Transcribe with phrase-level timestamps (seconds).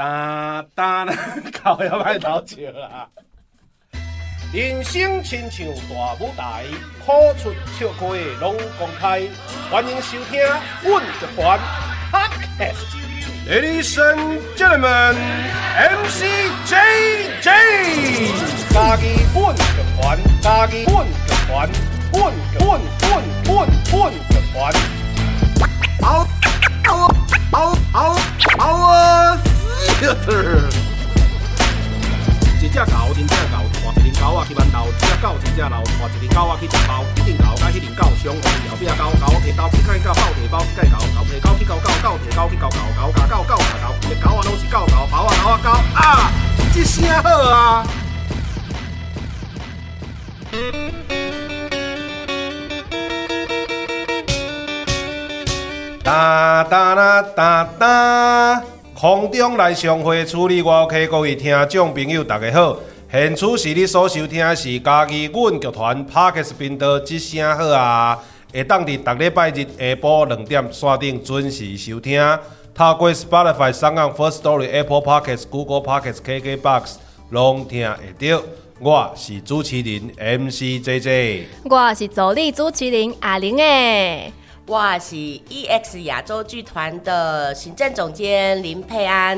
[0.00, 1.04] 哒哒，
[1.62, 3.06] 靠要歹偷笑啦！
[4.50, 6.64] 人生亲像大舞台，
[7.04, 8.06] 苦出笑开
[8.40, 9.20] 拢公开。
[9.70, 10.40] 欢迎收听
[10.82, 11.60] 阮乐团
[12.10, 12.96] Podcast。
[13.46, 15.16] Ladies and gentlemen,
[15.76, 16.24] MC
[16.64, 17.44] JJ，
[18.72, 19.04] 家己
[19.34, 21.12] 阮乐团，家己阮乐
[21.46, 21.68] 团，
[22.14, 24.72] 阮阮阮阮阮乐团。
[26.00, 26.26] 嗷
[26.86, 26.90] 嗷
[27.52, 28.16] 嗷嗷
[28.56, 29.36] 嗷啊！
[32.60, 33.56] 一只狗，真正狗，
[33.96, 34.86] 带一只狗仔去馒头。
[34.86, 36.90] 一只狗，真正老，带一只狗仔去食包。
[37.16, 45.98] 一只狗甲迄只狗相共，后壁狗狗摕刀去甲伊狗包摕包去甲伊狗狗摕狗去狗狗狗摕狗去狗狗狗咬狗狗咬狗，一只狗仔拢是狗狗，包啊狗啊狗啊！
[46.72, 47.86] 这声好啊！
[56.04, 58.62] 哒哒啦哒哒。
[59.00, 62.76] 空中来相会处理我 OK，各位听众朋友大家好，
[63.10, 68.18] 现处是你所收听的是家己阮剧团 parkes 频道，一声好啊！
[68.52, 72.22] 会当伫逐礼拜日下晡两点线顶准时收听，
[72.74, 76.96] 透过 Spotify、SoundOn、First Story、Apple Podcast、Google Podcast、KKBox
[77.30, 78.42] 拢听会到。
[78.80, 84.30] 我是主持人 MC JJ，我是助理主持人阿玲诶。
[84.70, 89.36] 我是 EX 亚洲剧团的行政总监林佩安。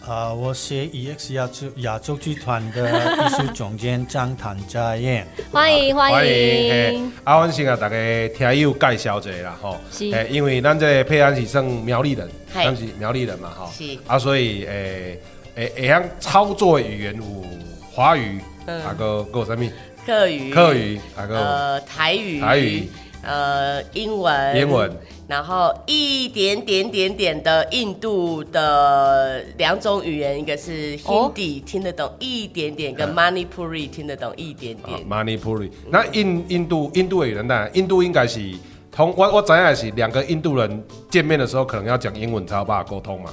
[0.00, 5.24] 啊、呃，我是 EX 亚洲亚洲剧团的艺术总监张谭家燕。
[5.52, 7.12] 欢 迎欢迎。
[7.22, 7.96] 阿文先啊，大家
[8.36, 9.76] 听友介绍一下啦，吼。
[9.92, 10.06] 是。
[10.28, 13.70] 因为咱这佩安是算苗栗人，咱是苗栗人嘛，吼。
[13.72, 13.96] 是。
[14.08, 15.20] 啊，所以诶
[15.54, 17.22] 诶，会晓操作语言有
[17.92, 19.64] 华语，啊个个什么？
[20.04, 20.52] 客语。
[20.52, 21.38] 客语，啊个。
[21.38, 22.40] 呃，台语。
[22.40, 22.90] 台语。
[23.24, 24.90] 呃，英文，英文，
[25.26, 34.98] 然后一点点点点的印度的两种语言，一个是 Hindi、哦、听得懂一点点，跟 Manipuri 听得懂一点点。
[34.98, 37.68] 啊、Manipuri，那印印度印度的语言呢？
[37.72, 38.40] 印度应该是
[38.92, 43.30] 同我我知影是两个印度人见面的时候，可能要讲英文才有办法沟通嘛。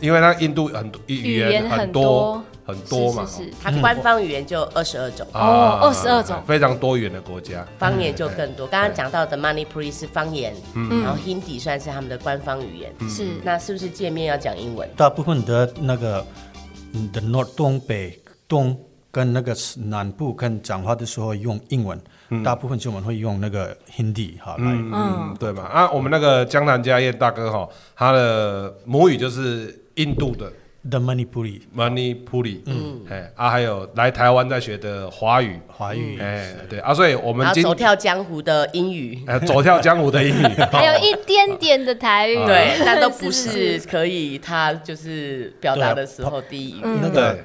[0.00, 3.44] 因为那印度很多语言很多很多嘛，是是。
[3.44, 5.26] 是，它官方语言就二十二种。
[5.32, 8.66] 哦，二十二种，非常多元的国家，方言就更多。
[8.66, 13.24] 刚刚讲到的 Manipuri 是方言，嗯，然后 Hindi 算是他们的官方语言，是。
[13.44, 14.88] 那是不是见面要讲英文？
[14.96, 16.26] 大部分的那个
[17.12, 18.76] 的 North 东北东
[19.10, 21.98] 跟那个南部跟讲话的时候用英文。
[22.30, 25.36] 嗯、大部分就我们会用那个 Hindi 哈来，嗯，嗯。
[25.38, 25.62] 对嘛。
[25.62, 30.52] 啊，我们那个江南家业大哥哈，他的母语就是印度的
[30.88, 31.60] The Money Puri。
[31.74, 47.36] Money Puri 嗯，哎啊，还有来台湾在学的华语，华语，哎，对啊，所以我们走跳江湖的英语，哎，走跳江湖的英语， 还有一点点的台语，对， 那都不是可以他就是表达的时候第一语，那个。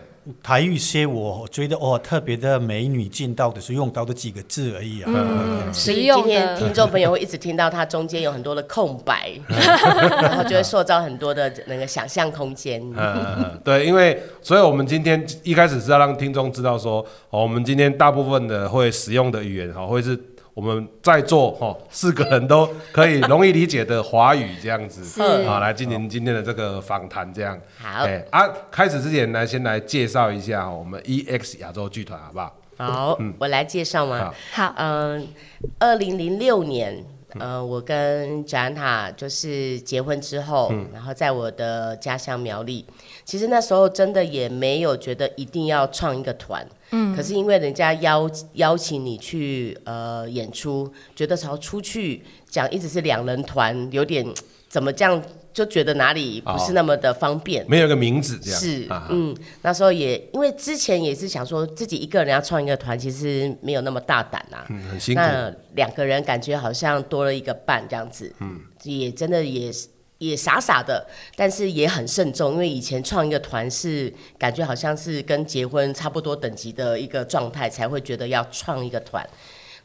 [0.44, 5.12] 台语些，我觉得哦，特别的美女见到的是用到的几个字而已啊。
[5.14, 12.82] 嗯，所以今天听众朋友会一直听到它中间有很多的空白， 然后就会塑造很多的那个想象空间。
[12.96, 20.18] 嗯，对，因为所以我们今天一开始是要让听众知道说，我们今天大部分的会使用的语言哈，会是。
[20.62, 27.60] 我们在座哈四个人都可以容易理解的华语这样子，好来进行今天的这个访谈这样。
[27.80, 32.56] 好，哎啊，开始之前呢，先来介绍一下我们 EX 亚洲剧团好不好？
[32.78, 34.32] 好，嗯，我来介绍嘛？
[34.54, 35.28] 好，嗯，
[35.80, 37.04] 二零零六年，
[37.40, 42.86] 呃，我跟 Janta 就是结婚之后，嗯，然后在我的家乡苗栗，
[43.24, 46.68] 其实那时候真的也没有觉得一定要创一个团。
[46.92, 54.26] 嗯，可是因为人家邀邀请你去呃演出，觉得朝出去讲一直是两人团，有点
[54.68, 55.22] 怎么这样，
[55.54, 58.60] 就觉得哪里不是那么的方便，哦、没有个名字这样。
[58.60, 65.22] 是，嗯，那时候也因为之前也是想说自己一个人要创一个团，其实没有那么大胆呐、啊嗯，很辛苦。
[65.22, 69.88] 那两个人感觉好像多了一个伴这样子，嗯，也真的也是。
[70.22, 71.04] 也傻傻的，
[71.36, 79.28] 但是也很慎重，因为以前创一个团是感觉好像是跟结婚差不多等级的一个状态，才会觉得要创一个团。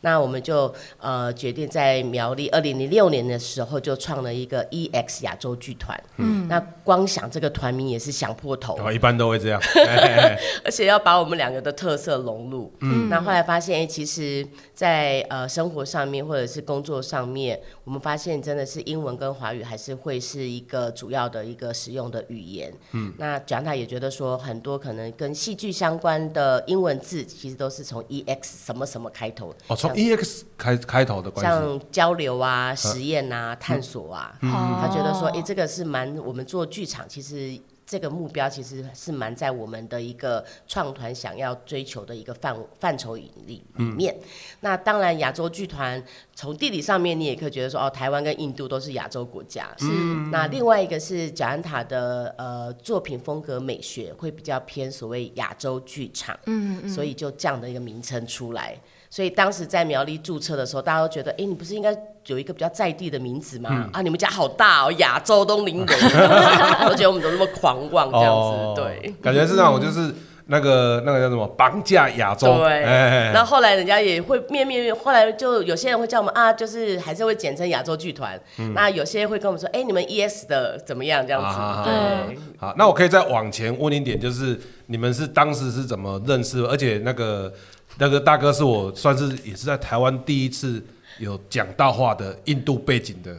[0.00, 5.98] 那我们就呃决定在苗栗，二零零六年的时候就创了一个 EX 亚洲剧团。
[6.16, 8.76] 嗯，那光想这个团名也是想破头。
[8.78, 9.60] 哦，一般都会这样，
[10.64, 12.72] 而且要把我们两个的特色融入。
[12.80, 22.72] 嗯，那后来发现，哎，其实在呃生活上面或者是工作上面，我们发现真的是英文跟华语还是会是一个主要的一个使用的语言。
[22.92, 29.54] 嗯，那蒋太也觉得说，很多可能跟戏剧相关的英文字，其实都是从 EX 什么什么开头。
[29.68, 44.12] 哦，从 EX 开开头的关系，像交流啊、实验啊、探索啊，他觉得说，哎，这个是蛮我们做剧场其实这个目标其实是蛮在我们的一个创团想要追求的一个范范畴里里面。
[44.18, 44.28] 嗯、
[44.60, 46.02] 那当然，亚洲剧团
[46.34, 49.72] 从地理上面，你也可以觉得说，哦，台湾跟印度都是亚洲国家。
[49.78, 49.86] 是。
[50.32, 56.36] 那另外一个是贾安塔的呃作品风格美学会比较偏所谓亚洲剧场。
[56.46, 56.88] 嗯嗯。
[56.90, 58.76] 所以就这样的一个名称出来。
[59.08, 63.70] 所以当时在苗栗注册的时候，大家都觉得，哎，你不是应该有一个比较在地的名字嘛？
[63.72, 65.86] 嗯、啊，你们家好大哦，亚洲东林人，
[66.88, 70.12] 我觉得我们都那么狂妄这样子，哦、对，感觉是那种就是
[70.46, 72.80] 那个、嗯、那个叫什么绑架亚洲，对。
[72.80, 78.38] 然后后来人家也会面面面，后来就有些人会叫我们啊，就是还是会简称亚洲剧团。
[78.58, 81.24] 嗯、那有些人会跟我们说，哎，你们 ES 的怎么样？
[81.24, 82.38] 这样子，啊、对。
[82.58, 86.60] 好，那我可以再往前问一点，就是你们是当时是怎么认识？
[86.64, 87.52] 而且那个。
[87.98, 90.84] 那个大哥是我算是也是在台湾第一次
[91.18, 93.34] 有讲大话的印度背景的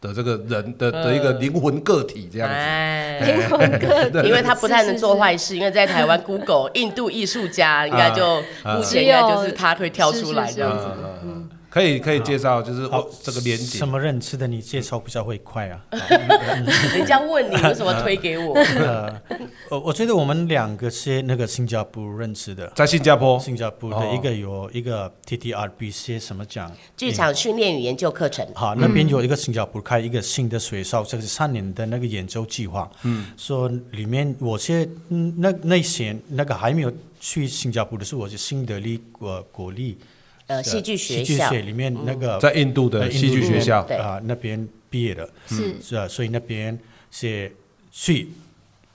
[0.00, 10.84] 的这个人的的一个灵魂个体这样子，灵魂个体，因为他不太能做坏事，因为在台湾 Google 印度艺术家应该就目前应该就是他会跳出来这样子。
[11.68, 14.46] 可以可以介绍，就是哦这个连接什么认识的？
[14.46, 15.84] 你介绍比较会快啊。
[16.94, 18.54] 人家问你有什么推给我？
[18.54, 26.72] 呃，我觉得我们两个是那个新加坡认识的，在新加坡，新加坡的一个有一个 TTRBC 什么奖？
[26.96, 28.46] 剧场训练与研究课程。
[28.54, 32.90] 好，那边有一个新加坡开一个新的学校，这是三年的那个研究计划。
[33.02, 39.98] 嗯，说里面我现那那些那个还没有去新加坡的是我是新德里国国立。
[40.46, 41.50] 呃，戏剧学校。
[41.50, 43.80] 里面那个在印度的戏剧学校。
[44.00, 45.74] 啊，那边毕业的，是。
[45.82, 46.78] 是啊，所以那边
[47.10, 47.54] 是
[47.90, 48.28] 去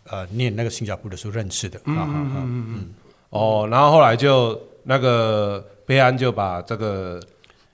[0.06, 2.66] 呃念那个新加坡的时候认识的，嗯嗯。
[2.70, 2.90] 嗯。
[3.30, 7.20] 哦，然后后来就那个贝安就把这个。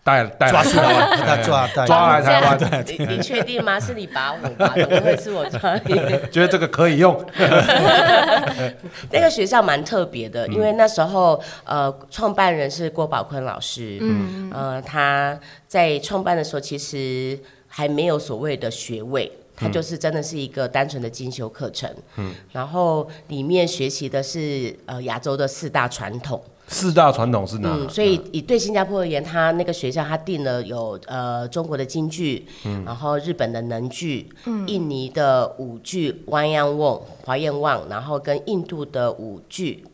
[0.08, 2.86] 带带抓出 来，他抓抓来台湾。
[2.88, 3.78] 你你确定吗？
[3.78, 4.72] 是你把我吧？
[4.74, 5.96] 怎么会是我抓你？
[6.32, 7.14] 觉得这个可以用。
[9.12, 13.98] 那个学校蛮特别的，因为那时候呃，创办人是郭宝坤老师。
[14.00, 15.38] 嗯呃，他
[15.68, 17.38] 在创办的时候其实
[17.68, 21.94] 还没有所谓的学位，他就是真的是一个单纯的精修课程。
[22.16, 22.34] 嗯。
[22.54, 26.42] 然后里面学习的是呃亚洲的四大传统。
[26.68, 27.70] 四大传统是哪？
[27.70, 39.86] 嗯，所以以对新加坡而言，他那个学校他定了有呃中国的京剧，嗯，然后日本的能剧，嗯，印尼的舞剧 Wayang Wong 华严望，然后跟印度的舞剧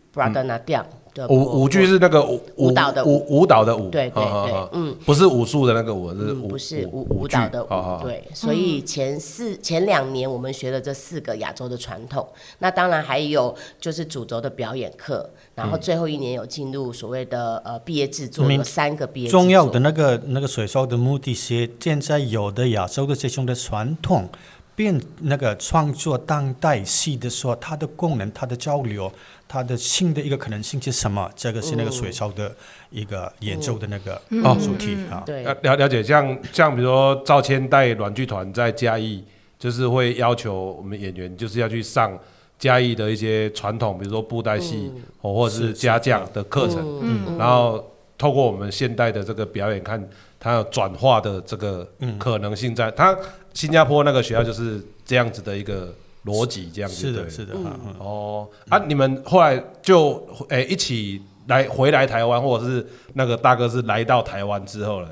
[1.30, 7.68] 舞舞剧是那个舞舞蹈的舞舞蹈的舞，对对对，嗯，不是武术的那个舞，是不是舞舞蹈的舞，
[8.02, 8.24] 对。
[8.34, 12.28] 所以前四前两年我们学了这四个亚洲的传统，
[12.60, 19.30] 那当然还有就是主轴的表演课，然后最后一年有进入所谓的呃毕业制作，有三个毕业。
[19.30, 24.28] 重要的那个那个水烧的目的是现在有的亚洲的这种的传统。
[24.76, 29.12] 变那个创作当代戏的时候，它的功能、它的交流、
[29.48, 31.30] 它的新的一个可能性是什么？
[31.36, 32.54] 这个是那个学校的
[32.90, 35.22] 一个演奏的那个哦主题啊。
[35.26, 39.24] 对，了了解，像像比如说赵谦带软剧团在嘉义，
[39.60, 42.18] 就是会要求我们演员就是要去上
[42.58, 44.92] 嘉义的一些传统，比如说布袋戏
[45.22, 47.86] 哦，或者是家将的课程，嗯然后
[48.18, 50.10] 透过我们现代的这个表演，看
[50.40, 51.88] 它有转化的这个
[52.18, 53.16] 可能性在它。
[53.54, 55.94] 新加坡那个学校就是这样子的一个
[56.26, 65.08] 逻辑，这样子是的，是的，嗯、哦，啊，你们后来就诶、欸、一起来回来台湾，或者是那个大哥是来到台湾之后嘞，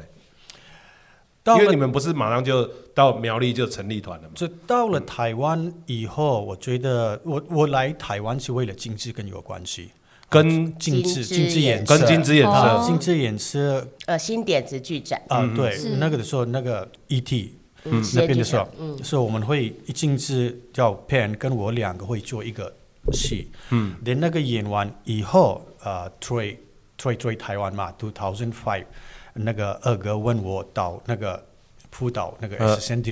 [1.46, 2.65] 因为你们不是马上就
[2.96, 4.34] 到苗栗就成立团了吗？
[4.36, 9.92] 就到了台湾以后，我觉得我我来台湾是为了金枝跟有关系，
[10.30, 12.84] 跟金枝金枝演跟金枝演社。
[12.88, 13.88] 金枝演社。
[14.06, 15.22] 呃新点子剧展。
[15.27, 17.51] 啊，对，那个的时候那个 ET。
[17.86, 22.72] 嗯，那边的时候，嗯，所以我们会一进去叫 Pan 跟我两个会做一个
[23.12, 26.56] 戏，嗯，连那个演完以后，呃，Troy
[27.00, 28.86] Troy Troy 台湾嘛，Two Thousand Five，
[29.34, 31.44] 那个二哥问我导那个
[31.90, 32.56] 铺导那个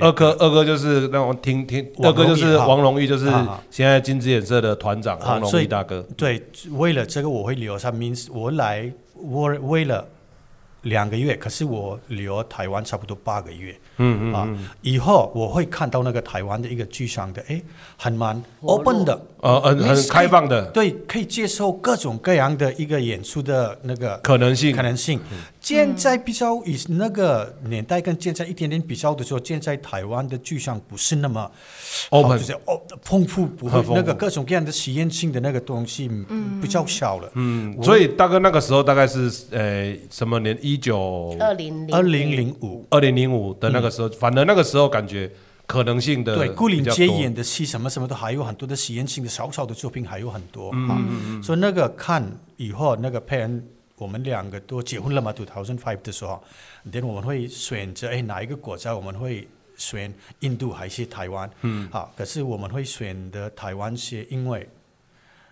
[0.02, 3.26] 二哥二哥就是让我听听，二哥就是王龙玉，就是
[3.72, 6.40] 现在金枝演社的团长王龙玉大哥，对，
[6.74, 10.08] 为了这个我会留下名字，我来我为了。
[10.84, 13.78] 两个月，可是我留台湾差不多八个月。
[13.98, 14.48] 嗯嗯啊，
[14.82, 17.62] 以后我会看到那个台湾的一个剧场的，哎，
[17.98, 25.20] 很蛮 open 的，呃，很很开放的，对，可以接受各种各样的一个演出的那个可能性，可能性。
[25.62, 31.52] 现在比较以那个年代跟现在一点点比较的时候，现在台湾的剧场不是那么
[32.10, 37.30] open，就是哦丰富，不会那个各种各样的实验性的那个东西，嗯，比较小了。
[37.36, 40.58] 嗯，所以大哥那个时候大概是呃什么年？
[40.62, 42.86] 一九二零二零零五。
[42.90, 45.32] 二零零五的那个时候，反正那个时候感觉
[45.66, 52.26] 可能性的对，牯岭街演的戏什么什么都还有很多的实验性的小小的作品还有很多，嗯嗯嗯，所以那个看
[52.58, 53.64] 以后那个佩恩，
[54.00, 56.42] 我们两个都结婚了嘛，two thousand five 的时候
[56.92, 61.50] ，then 我们会选择哎哪一个国家，我们会选印度还是台湾？
[61.62, 64.68] 嗯，好，可是我们会选择台湾是因为，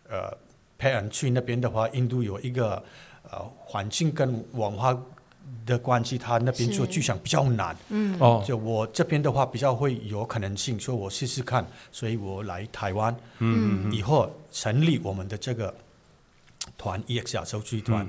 [0.09, 0.35] 呃，
[0.77, 2.83] 佩恩去那边的话，印度有一个
[3.29, 4.97] 呃环境跟文化。
[5.65, 15.73] 的关系，他那边做剧场比较难，嗯，哦，就我这边的话比较会有可能性，所以我试试看，所以我来台湾，嗯，以后成立我们的这个
[16.77, 18.05] 团 EX 亚洲剧团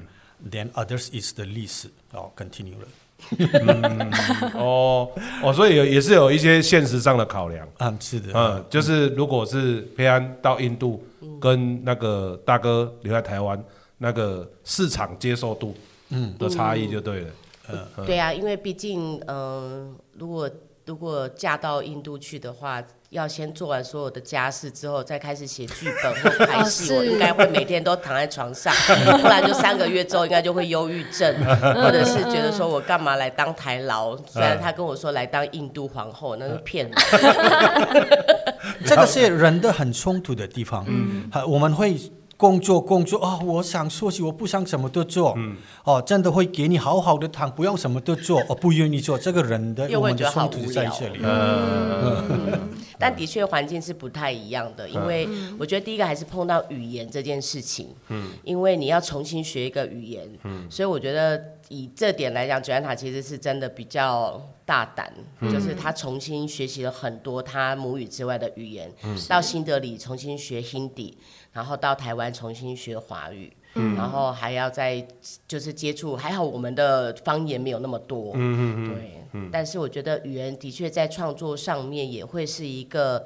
[0.50, 2.88] ，then others is the list，哦，continue 了，
[3.38, 4.11] 嗯，
[4.54, 5.11] 哦，
[5.42, 11.02] 哦，所以也也是有一些现实上的考量，嗯，是的，嗯，就是如果是佩安到印度，
[11.40, 13.62] 跟那个大哥留在台湾，
[13.99, 15.75] 那个市场接受度。
[16.11, 17.30] 嗯，的差异就对了。
[17.68, 18.07] 嗯，嗯。
[18.07, 20.50] 对啊，因为毕竟，嗯、呃，如果
[20.87, 28.73] 如果嫁到印度去的话，要先做完所有的家事之后，再开始写剧本或 拍戏，我应该会每天都躺在床上，
[29.21, 31.35] 不然就三个月之后应该就会忧郁症，
[31.75, 34.17] 或者是觉得说我干嘛来当台劳？
[34.27, 36.95] 虽然他跟我说来当印度皇后，那是骗人。
[38.85, 40.85] 这个是人的很冲突的地方。
[40.87, 41.97] 嗯，我们会。
[42.38, 45.35] 工作工作哦，我想休息，我不想什么都做。
[45.37, 49.18] 嗯，哦，真的会给你好好的躺，不要什么都做，我不愿意做。
[49.18, 50.95] 这个人的又会觉得好无聊。
[51.21, 52.61] 嗯嗯嗯。
[52.97, 55.28] 但的确环境是不太一样的，因为
[55.59, 57.88] 我觉得第一个还是碰到语言这件事情。
[58.07, 58.30] 嗯。
[58.45, 60.30] 因为你要重新学一个语言。
[60.45, 60.64] 嗯。
[60.71, 71.14] 所以我觉得以这点来讲，Joanna 其实是真的比较大胆，就是他重新学习了很多他母语之外的语言，嗯到新德里重新学 Hindi。
[71.52, 75.07] 然后到台湾重新学华语，嗯、然后还要再
[75.47, 83.25] 就是接触，还好我们的方言没有那么多，嗯嗯嗯，对，嗯、但是我觉得语言的确在创作上面也会是一个，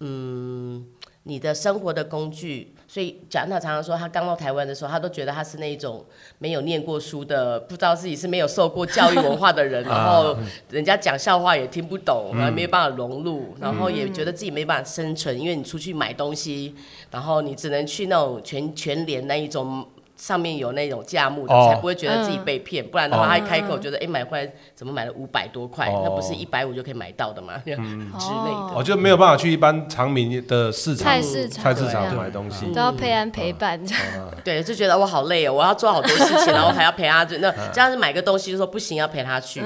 [0.00, 0.86] 嗯。
[1.24, 6.04] 你的生活的工具，所以贾安娜常常说，他刚到台湾的时候，他都觉得他是那一种
[6.36, 10.36] 没有念过书的，不知道自己是没有受过教育文化的人， 然后
[10.68, 16.74] 人家讲笑话也听不懂，然后没有办法融入，然后也觉得自己没办法生存，因为你出去买东西，
[17.10, 19.86] 然后你只能去那种全全联那一种。
[20.22, 22.86] 上面有那种价目的，才不会觉得自己被骗。
[22.86, 25.90] 不然的话，他一开口觉得，哎，买回来怎么买了五百多块？
[26.04, 27.60] 那不是一百五就可以买到的吗？
[27.64, 28.72] 之类的。
[28.76, 33.82] 我就没有办法去一般常民的市场、菜市场买东西，都要佩安陪伴。
[34.44, 37.24] 对，就觉得我好累哦，我要做好多事情， 然后还要陪他。
[37.40, 39.60] 那这样子买个东西就说不行，要陪他去，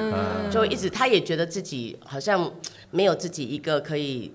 [0.51, 2.51] 就一直他也觉得自己好像
[2.91, 4.33] 没有自己一个可以。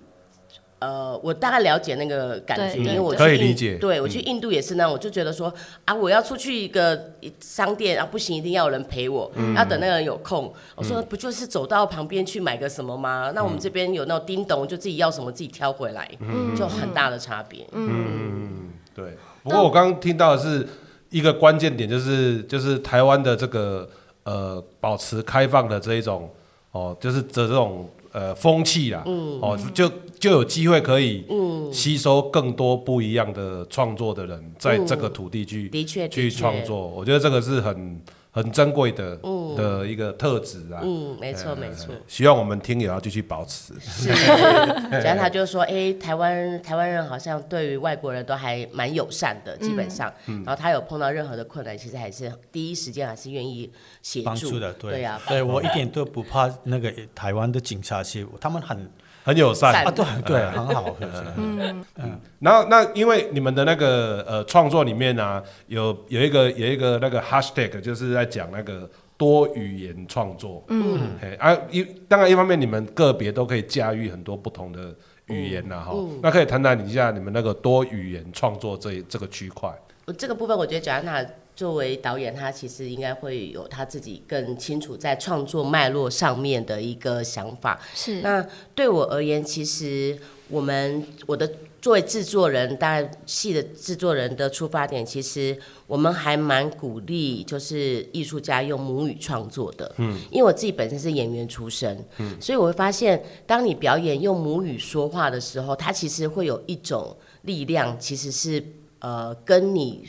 [0.82, 5.54] 呃，我大概了解那个感觉，因为我去印，对我去印度也是那样，我就觉得说
[5.86, 10.52] 啊，我要出去一个商店啊，不行，一定要有人陪我，要等那个人有空。
[10.76, 13.32] 我说不就是走到旁边去买个什么吗？
[13.36, 16.10] 那我们这边有那种叮咚，就自己要什么自己挑回来，
[16.58, 17.64] 就很大的差别。
[17.74, 19.16] 嗯，对。
[19.44, 20.68] 不过我刚刚听到的是
[21.12, 23.88] 一个关键点，就是就是台湾的这个
[24.24, 26.28] 呃保持开放的这一种
[26.72, 27.88] 哦，就是这这种。
[28.12, 29.90] 呃，风气啦，嗯、哦，就
[30.20, 31.24] 就有机会可以
[31.72, 38.02] 吸收更多不一样的创作的人，在这个土地去、嗯、去创作，我觉得这个是很
[38.32, 40.82] 很珍贵的、嗯、的一个特质啊。
[40.84, 41.94] 嗯，没错没错。
[42.08, 43.74] 希望我们听友要继续保持。
[43.80, 44.10] 是，
[44.90, 50.12] 然后他就说，哎、欸，台湾台湾人好像对于外国人都还蛮友善的，基本上。
[50.28, 53.72] 嗯、然后他有碰到任何的困难，其实还是第一时间还是愿意。
[54.02, 58.90] 协助的，对，对呀，对我一点都不怕那个台湾的警察，其实他们很
[59.24, 59.86] 很友善。
[59.86, 60.96] 啊，对对，很好，
[61.36, 61.84] 嗯。
[61.96, 62.20] 嗯。
[62.40, 71.10] 然后那因为你们的那个呃创作里面呢，有有一个有一个那个 hashtag，就是在讲那个多语言创作，嗯，
[71.40, 74.94] 啊一当然一方面你们个别都可以驾驭很多不同的
[75.28, 79.72] 语言呐哈，那可以谈谈一下你们那个多语言创作这这个区块。
[80.18, 81.24] 这个部分我觉得贾安娜。
[81.56, 87.80] 作为导演，他其实应该会有他自己更清楚在创作脉络上面的一个想法。
[87.94, 88.22] 是。
[88.22, 90.18] 那对我而言，其实
[90.48, 95.56] 我们我的作为制作人，当然戏的制作人的出发点，其实
[95.86, 99.94] 我们还蛮鼓励，就是艺术家用母语创作的。
[99.98, 100.18] 嗯。
[100.32, 108.64] 因为我自己本身是演员出身，嗯，所以我会发现，当你表演用母语说话的时候，它其实会有一种力量，其实是
[109.00, 110.08] 呃跟你。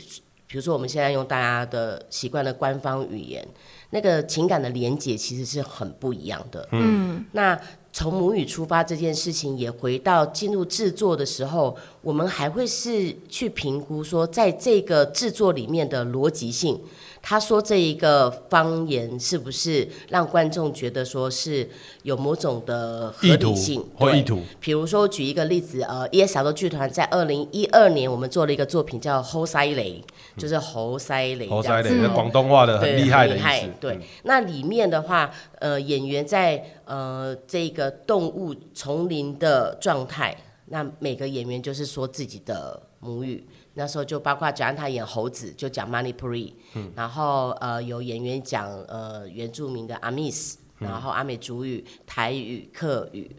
[0.53, 3.43] 比如说，我们现在用大家的习惯的官方语言，
[3.89, 6.69] 那个情感的连结其实是很不一样的。
[6.73, 7.59] 嗯，那
[7.91, 16.79] 从母语出发这件事情，也回到进入制作的时候，我们还会是去评估说，在这个制作里面的逻辑性，
[17.25, 21.67] 他说这一个方言是不是让观众觉得说是
[22.01, 24.41] 有某种的合理性或意图？
[24.59, 30.03] 比如说举一个例子，呃，ESL 剧团在二零一二年我们做了一个作品叫《猴塞雷》，
[30.41, 31.47] 就是猴塞雷。
[31.47, 33.69] 猴塞雷，广东话的很厉害的意思。
[33.79, 43.47] 对，那里面的话，呃，演员在呃这个动物丛林的状态，那每个演员就是说自己的母语。
[43.75, 53.35] 那时候就包括讲他演猴子，就讲 Manipuri，嗯，然后呃有演员讲呃原住民的阿密斯，然后阿美族语、台语、客语，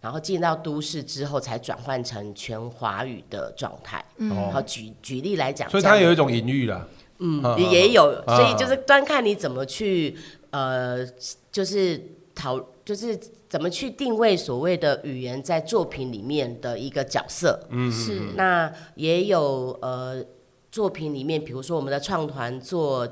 [0.00, 4.04] 然后进到都市之后才转换成全华语的状态。
[4.18, 6.86] 嗯，然后举举例来讲，所以它有一种隐喻啦。
[7.18, 10.16] 嗯，也有，所以就是端看你怎么去
[10.50, 11.06] 呃，
[11.50, 12.00] 就是
[12.34, 12.58] 讨。
[12.88, 13.14] 就是
[13.50, 18.18] 怎么去定位所谓的语言在作品里面的一个角色，嗯，是。
[18.34, 20.24] 那也有呃
[20.72, 23.06] 作品里面，比如说我们的创团做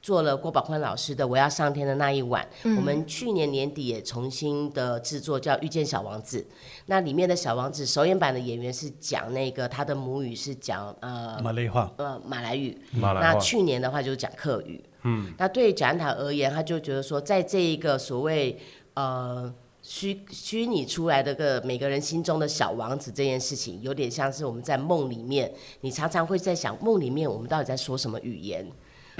[0.00, 6.40] 做了郭宝坤老师的《我要上天的那一晚》，嗯，我们去年年底也重新的制作叫《遇见小王子》，
[6.86, 13.20] 那里面的小王子首演版的演员是讲那个他的母语是讲呃马来话，呃马来语，马来。
[13.20, 15.34] 那去年的话就是讲客语，嗯。
[15.36, 18.58] 那对于贾安塔而言，他就觉得说，在这一个所谓
[18.94, 28.66] 呃，虚虚拟出来的个每个人心中的小王子这件事情，有点像是我们在梦里面，你常常会在想梦里面我们到底在说什么语言。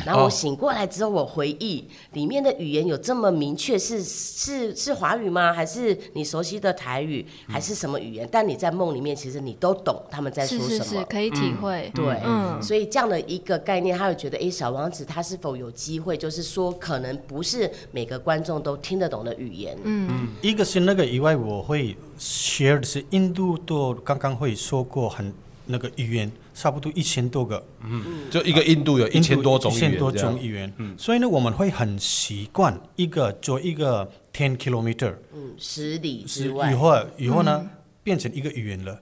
[0.04, 1.84] 然后我醒过来之后，我回忆
[2.14, 5.52] 里面的语言有这么明确，是是是华语吗？
[5.52, 7.24] 还是你熟悉的台语？
[7.46, 8.28] 还是什么语言？
[8.32, 11.90] 但你在梦里面，其实你都懂他们在说什么，是是是可以体会。
[11.94, 19.76] 嗯、对，嗯，所以这样的一个概念，他会觉得，哎，小王子他是否有机会，就是说，可能不是每个观众都听得懂的语言。
[19.84, 25.32] 嗯，一个是那个以外，我会 share 的是印度都刚刚会说过很
[25.66, 26.32] 那个语言。
[26.54, 37.68] 差不多一千多个，嗯，就一个印度有一千多种语言，一千多种语言，嗯，所以呢，我们会很习惯一个做一个 ten kilometer，嗯，十里之外，以后以后呢，
[38.02, 39.00] 变成一个语言了，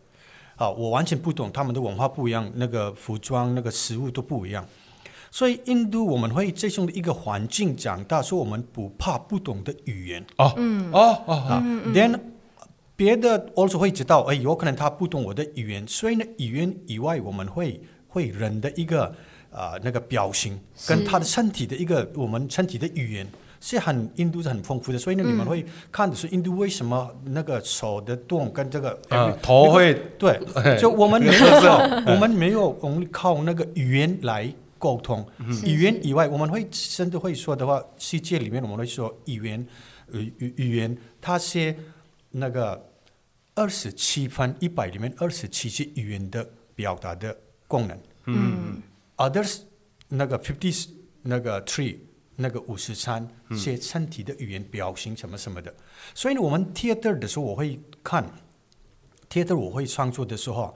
[0.57, 4.65] 好，我完全不懂他们的文化不一样，那个服装、那个食物都不一样，
[5.31, 11.63] 所以印度我们会这种的一个环境长大，说我们不怕不懂的语言，哦，嗯，哦，哦，啊
[11.95, 12.19] ，then。
[13.01, 19.05] 别的 also 会知道，哎，有可能他不懂我的语言，所以呢，语言以外，我们会会人的一个
[19.51, 23.27] 啊、呃、那个表情，跟他的身体的一个我们身体的语言
[23.59, 30.39] 是很印度是很丰富的，所以呢，你们会看的是印度为什么那个手的动跟这个、呃、头会对，
[30.79, 31.73] 就我们没有
[32.07, 34.47] 我们没有我们靠那个语言来
[34.79, 35.27] 沟通，
[35.65, 39.67] 语言以外，我们会甚至会说的话，世界里面我们会说语言，
[40.13, 41.75] 语语语言，它是
[42.33, 42.90] 那个。
[43.61, 48.01] 二十七分一百里面，二十七是语言的表达的功能。
[48.25, 48.81] 嗯
[49.19, 49.61] ，others
[50.09, 50.89] 那个 fifty
[51.21, 51.99] 那个 three
[52.37, 55.75] 那个五十三是身体的语言表情什么什么的。
[56.15, 58.25] 所以呢，我们 theater 的时候，我会看
[59.29, 60.75] theater，我会创作的时候，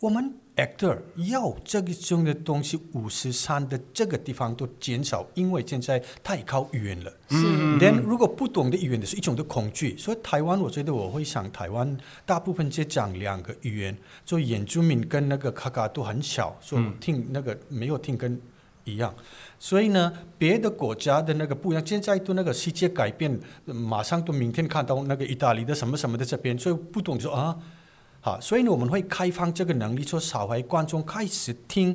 [0.00, 0.34] 我们。
[0.56, 7.12] Actor 要这个中的东西，五十三的这个地方都减少，因为现在太靠语言了。
[7.28, 7.78] 嗯。
[7.78, 18.40] 但如果不懂的语言的是一种的恐惧，所以台湾我觉得我会想，台湾大部分只讲两个语言，所以原住民跟那个卡卡都很小，所以听那个没有听跟
[18.84, 19.14] 一样。
[19.58, 27.54] 所以呢，别的国家的那个不一样，现在都那个世界改变，马上都明天看到那个意大利的什么什么的这边，所以不懂说啊。
[28.26, 31.94] 好，所以呢，我们会开放这个能力，说小孩观众开始听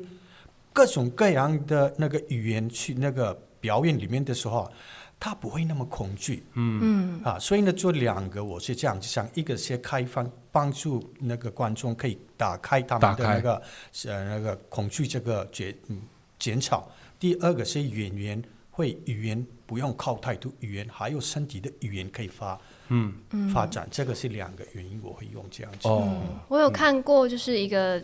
[0.71, 4.71] 各种各样的那个语言去那个表演里面的时候，
[5.19, 6.45] 他不会那么恐惧。
[6.53, 7.21] 嗯嗯。
[7.21, 13.61] 啊，所以呢，做两个我是这样想，一个是开放，帮助那个观众可以打开他们的那个
[14.05, 16.01] 呃那个恐惧这个减嗯
[16.39, 16.89] 减少。
[17.19, 22.57] 第二个是演员会语言不用靠太多语言，还有身体的语言可以发。
[22.93, 25.87] 嗯，发展这个是两个原因，我会用这样子。
[25.87, 26.05] 哦，
[26.49, 28.01] 我有看过，就是一个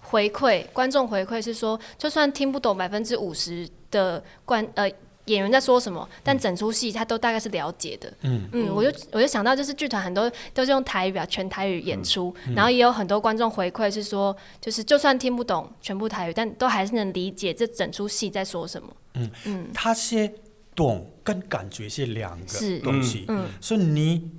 [0.00, 4.90] 回馈，嗯、观众回馈是说，就算听不懂百分之五十的观呃
[5.26, 8.12] 演员在说什么，但整出戏他都大概是了解的。
[8.22, 8.48] 嗯。
[8.52, 18.88] 嗯，我就我就想到，就是剧团很多都是用台语啊，全台语演出，嗯嗯、然后也有很多观众回馈是说，就是就算听不懂全部台语，但都还是能理解这整出戏在说什么。
[19.14, 19.30] 嗯。
[19.44, 20.34] 嗯，他先。
[20.76, 24.30] 懂跟感觉是两个东西，嗯嗯、所以你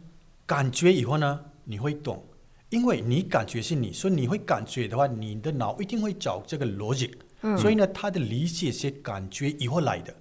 [0.46, 2.24] 感觉以后呢，你会懂，
[2.70, 10.14] 因为你感觉是你，所以你会感觉的话，你的脑一定会找这个逻辑，嗯、所以呢，他的理解是感觉以后来的。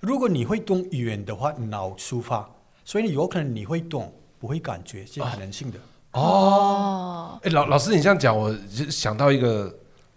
[0.00, 2.48] 如果你会懂语言的话，脑出发，
[2.84, 5.78] 所以有可能你会懂，不会感觉是可能性的。
[6.12, 9.74] 哦，哎、哦，老老师，你这样讲，我就想到一个。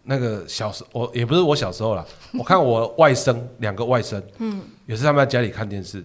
[0.09, 6.03] 那个小时我也不是我小时候啦，我看我外甥两个外甥，嗯，也是他们在家里看电视，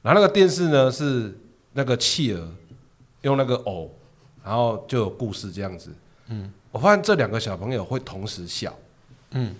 [0.00, 1.38] 然后那个电视呢是
[1.74, 2.48] 那个企鹅
[3.20, 3.94] 用那个偶，
[4.42, 5.90] 然后就有故事这样子，
[6.28, 8.74] 嗯，我发现这两个小朋友会同时笑，
[9.32, 9.54] 嗯，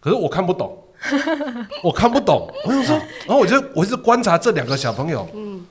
[0.00, 0.76] 可是我看不懂，
[1.84, 5.64] 我看不懂， 我就说，然后我就我一直观察这两个小朋友，嗯，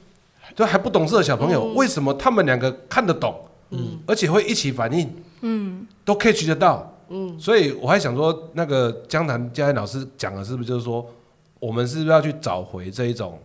[0.56, 3.36] 就还不懂事的小朋友，为什么他们两个看得懂，
[3.72, 6.88] 嗯，而且会一起反应，嗯，都 catch 得到。
[7.12, 11.06] 嗯，所以我还想说，那个江南嘉燕老师讲的是不是就是说，
[11.60, 13.38] 我们是不是要去找回这一种，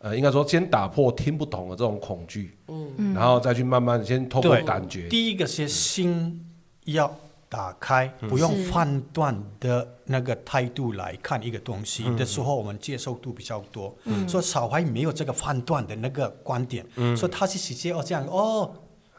[0.00, 5.08] 呃，应该说先打破听不懂的这种恐惧，嗯，然后再去慢慢先透过感觉。
[5.08, 6.44] 第一个是心
[6.84, 7.10] 要
[7.48, 13.96] 打开，不用判断的那个态度来看一个东西的时候，我们接受度比较多。
[14.04, 18.70] 嗯，所以小孩没有这个判断的那个观点，嗯，所以他是直接哦这样哦。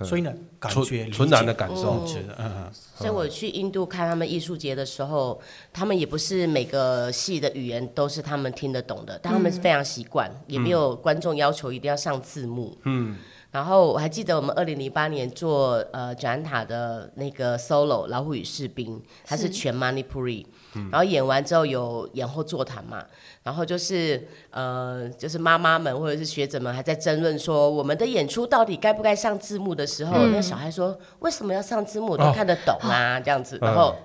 [0.04, 2.06] 所以呢，感觉纯然的感受，
[2.38, 5.42] 嗯，所以我去印度看他们艺术节的时候，
[5.74, 12.78] 他们也不是每个戏的语言都是他们听得懂的，但他们是非常习惯，也没有观众要求一定要上字幕。
[12.84, 13.18] 嗯，
[13.52, 20.46] 然后我还记得我们二零零八年做呃贾安塔的那个 solo《老虎与士兵》，它是全 Manipuri，
[20.92, 23.04] 然后演完之后有演后座谈嘛。
[23.48, 32.18] 然后就是呃，就是妈妈们或者是学者们还在争论说，我们的演出到底该不该上字幕的时候，嗯、那小孩说为什么要上字幕？
[32.18, 33.96] 都看得懂啊，哦、这样子，然后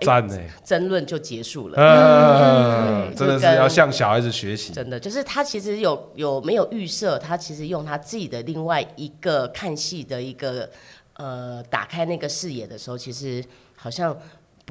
[0.65, 1.77] 争论就结束了。
[1.77, 4.73] 嗯，真的是要向小孩子学习。
[4.73, 10.71] 真的，就是他其实有有没有预设，他其实用他自己的另外一个看戏的一个
[11.15, 14.17] 呃，打开那个视野的时候，其实好像。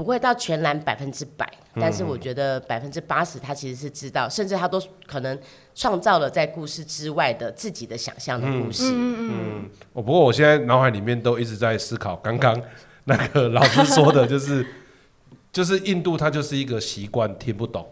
[0.02, 5.38] 不会到全然百分之百，但是我觉得百分之八十他其实是知道，甚至他都可能
[5.76, 8.86] 创造了在故事之外的自己的想象的故事。
[8.96, 12.60] 嗯，我不过我现在脑海里面都一直在思考，刚刚
[13.04, 14.66] 那个老师说的就是，
[15.54, 17.88] 就是印度它就是一个习惯听不懂，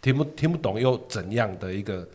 [0.00, 2.08] 听不听不懂又怎样的一个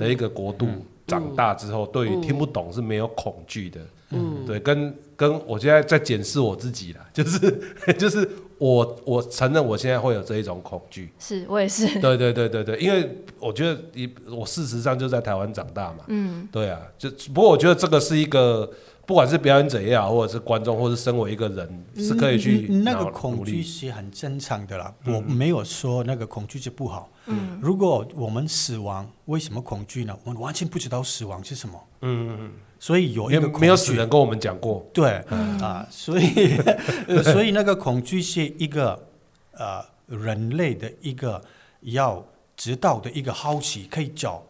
[0.00, 0.66] 的一个国度，
[1.06, 3.80] 长大之后对于听不懂是没有恐惧的。
[4.10, 7.60] 嗯，对，跟跟我现在在检视我自己啦，就是
[7.96, 8.28] 就是。
[8.58, 11.86] 我我承认我现在会有这一种恐惧，是我也是。
[12.00, 18.70] 对对对对对，因为我觉得你我事实上就在台湾长大嘛，嗯，对啊，就不过我觉得这个是一个，
[19.04, 27.10] 不管是表演者也好，或者是观众，或者是身为一个人，是可以去那个恐惧是很正常的啦，我没有说那个恐惧是不好。
[27.26, 30.16] 嗯，如果我们死亡，为什么恐惧呢？
[30.24, 31.80] 我们完全不知道死亡是什么。
[32.02, 32.50] 嗯嗯嗯。
[32.84, 36.54] 所以有一个没有死人跟我们讲过，对、嗯、啊，所以
[37.32, 39.08] 所以那个恐惧是一个
[39.52, 41.42] 呃人类的一个
[41.80, 42.22] 要
[42.54, 44.44] 知道的一个好奇，可以找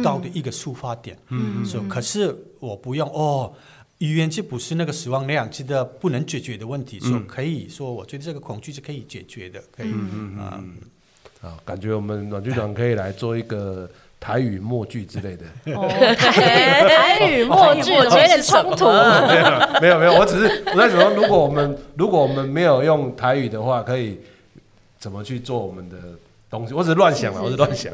[0.00, 1.18] 到的一个出发点。
[1.30, 3.52] 嗯，所以可是我不用哦，
[3.98, 10.62] 语言就不是那个死亡那样子的不能解决的问题，所以可以说，我觉得这个恐惧是可以解决的，可以嗯啊。
[11.40, 13.90] 啊，感觉我们阮剧团 可以来做一个。
[14.22, 18.84] 台语默剧之类的，哦、 台台语默剧，我觉得有点冲突。
[19.80, 24.20] 没有没有，我只是我在想，如果我们如果我们没有用台语的话，可以
[24.96, 25.96] 怎么去做我们的
[26.48, 26.72] 东西？
[26.72, 27.92] 我只是乱想了，我是乱想。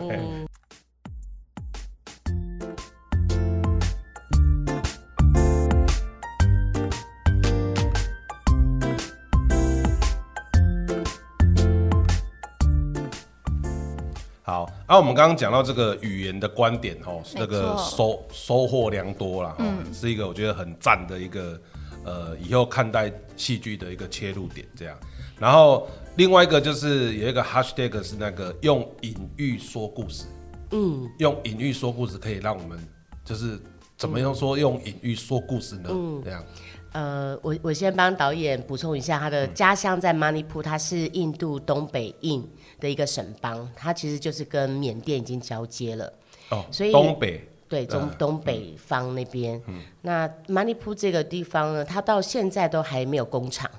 [14.88, 21.60] 啊、我们刚刚讲到这个语言的观点哦，那个收收获良多啦，嗯，是一个我觉得很赞的一个
[22.04, 24.96] 呃，以后看待戏剧的一个切入点这样。
[25.38, 30.24] 然后另外一个就是有一个 hashtag 是那个用隐喻说故事，
[30.70, 32.78] 嗯，用隐喻说故事可以让我们
[33.22, 33.60] 就是
[33.98, 35.90] 怎么样说用隐喻说故事呢？
[35.92, 36.42] 嗯，这样。
[36.92, 42.42] 呃，我我先帮导演补充一下，他的家乡在 Manipur，他是印度东北印
[42.80, 46.12] 的一个省邦，它其实就是跟缅甸已经交接了。
[46.50, 47.48] 哦，所以东北。
[47.70, 53.70] 对中东北方那边，嗯、那 Manipur 这个地方呢，它到现在都还没有工厂，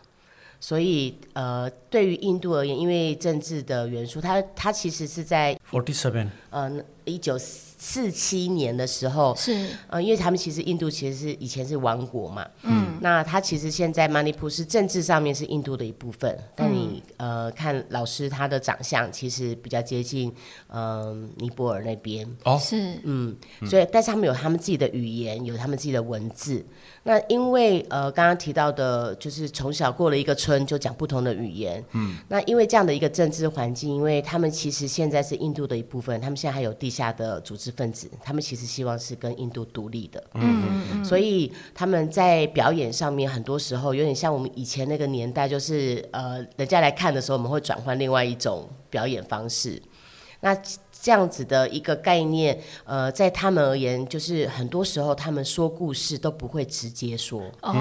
[0.59, 20.29] 所以呃，对于印度而言，因为政治的元素，它它其实是在 forty seven，嗯，一九四七年的时候是，呃，因为他们其实印度其实是以前是王国嘛，嗯，那他其实现在 Manipur 是政治上面是印度的一部分，但你、嗯、呃看老师他的长相其实比较接近
[20.67, 22.27] 嗯、呃、尼泊尔那边。
[22.43, 26.65] 哦，是，嗯，所以但是他们有他们自己的语言，有他们自己的文字。
[27.03, 37.09] 那因为呃刚刚提到的，就是从小过了一个村就讲不同的语言，嗯，那因为这样的一个政治环境，因为他们其实现在是印度的一部分，他们现在还有地下。
[37.19, 40.23] 的组织分子，他们其实希望是跟印度独立的。
[40.35, 41.03] 嗯嗯。
[41.03, 49.81] 所以他们在表演上面，很多时候有点像我们以前那个年代，就是呃，人家来看的时候，我们会转换另外一种表演方式。
[50.41, 50.55] 那。
[51.01, 57.73] 这样子的一个概念，呃，在他们而言，就是很多时候他们说故事都不会直接说，哦，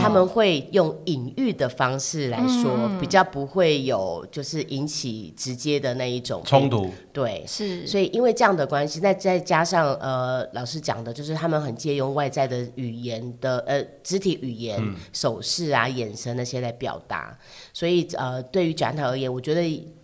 [0.00, 6.88] 他们会用隐喻的方式来说，嗯，比较不会有就是引起直接的那一种冲突。
[7.12, 7.86] 对，是。
[7.86, 17.36] 所以因为这样的关系，那再加上呃，老师讲的，就是他们很借用外在的语言的呃肢体语言、嗯、手势啊、眼神那些来表达，
[17.72, 19.60] 所以呃，对于展览而言，我觉得。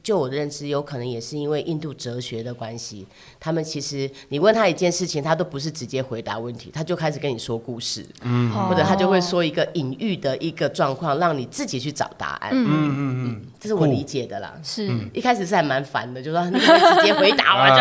[0.06, 3.04] 就我的认知，有可能也是因为印度哲学的关系，
[3.40, 14.54] 他们其实你问他一件事情，他都不是直接回答问题，他就开始跟你说故事，嗯，或者他就会说一个隐喻的一个状况，让你自己去找答案，嗯嗯嗯，这是我理解的啦。
[14.62, 16.66] 是，一开始是还蛮烦的，就说你直
[17.02, 17.76] 接回答我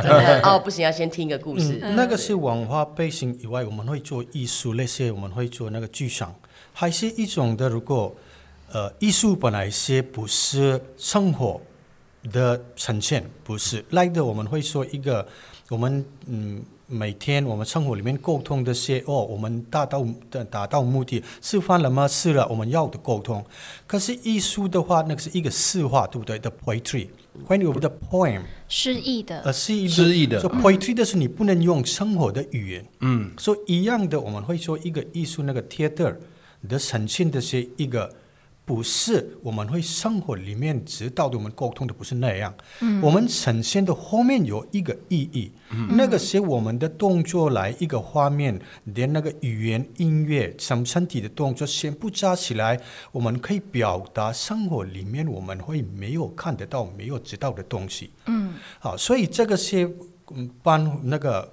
[0.00, 1.78] 这哦，不行，要先听一个故事。
[1.94, 6.34] 那个是文化背景以外，我们会做艺术那些，我们会做那个剧场，
[6.72, 8.16] 还是一种的，如果。
[8.70, 11.58] 呃，艺术本来是不是生活
[12.30, 14.22] 的呈现，不是来的。
[14.22, 15.26] 我们会说一个，
[15.70, 22.06] 我们嗯，每天我们生活里面沟通的些哦，我们达到的达到目的，吃饭了吗？
[22.06, 23.42] 是了，我们要的沟通。
[23.86, 30.40] 可是艺术的话，那个是一个诗化，对不对？The poetry，when you the poem，诗意的，呃，诗意的，诗意的。
[30.40, 36.14] 所以 poetry 的是你不能用生活的语言，嗯，所以一样的，我们会说一个艺术那个 theater
[36.68, 38.12] 的呈现的是一个。
[38.68, 42.54] 不是，我们会生活里面知道的，我们沟通的不是那样。
[42.80, 52.78] 嗯，我们呈现的后面有一个意义，嗯、那个是我们的动作来一个画面，连那个语言、音乐、什么身体的动作先不加起来，
[53.10, 58.10] 我们可以表达生活里面我们会没有看得到、没有知道的东西。
[58.26, 59.90] 嗯，好，所以这个是
[60.62, 61.50] 帮那个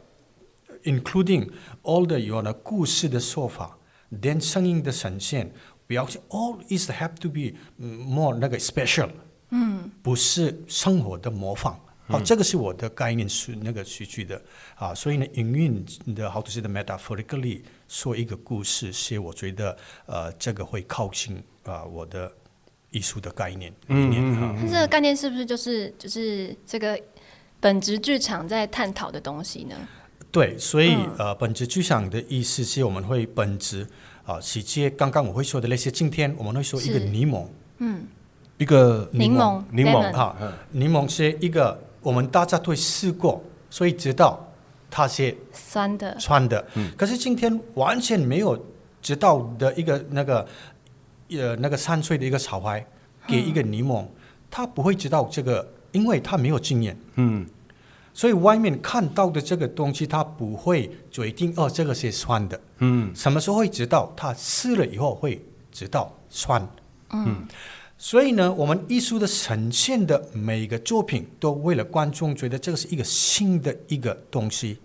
[0.83, 1.47] including
[1.83, 3.77] all the 有了故事的说法，
[4.09, 5.49] 连声音的呈现。
[5.87, 9.09] 不要去，all is have to be more 那个 special，
[9.51, 11.73] 嗯，不是生活的模仿，
[12.07, 14.41] 好、嗯哦，这个是我的概念是那个戏剧的，
[14.75, 22.31] 啊，所以呢，营运的好多是的 metaphorically 说一个故事，是我觉得呃，这个会靠近啊、呃、我的
[22.89, 24.55] 艺术的概念理念哈。
[24.57, 26.99] 那这个概念是不是就是就是这个
[27.59, 29.75] 本质剧场在探讨的东西呢？
[30.31, 33.87] 对，所以、嗯、呃，本质剧场的意思是我们会本质。
[34.25, 37.45] 啊，直接刚刚我会说的那些，今天我们会说一个柠檬，
[37.77, 38.03] 嗯，
[38.57, 40.35] 一个柠檬，柠檬哈，
[40.71, 44.43] 柠檬是一个我们大家都会试过，所以知道
[44.89, 46.65] 它是酸的，酸的。
[46.73, 48.59] 嗯，可是今天完全没有
[49.01, 50.47] 知道的一个那个
[51.29, 52.85] 呃那个三岁的一个小孩
[53.27, 54.05] 给一个柠檬，
[54.49, 56.97] 他不会知道这个，因为他没有经验。
[57.15, 57.45] 嗯。
[58.15, 62.59] 所以外面看到的这个东西，他不会决定哦，这个是酸的。
[62.77, 64.13] 嗯，什么时候会知道？
[64.15, 66.65] 他吃了以后会知道酸。
[67.09, 67.45] 嗯，
[67.97, 74.77] 所以呢，我们艺术的呈现的每一个作品，都为了观众觉得这个是一个新的一个东西。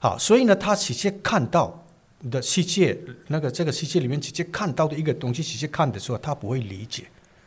[0.00, 1.86] 好，所以呢，他直接看到
[2.28, 7.04] 的世界，那个这个世界里面直接看到的一个东西，直接看的时候，他不会理解。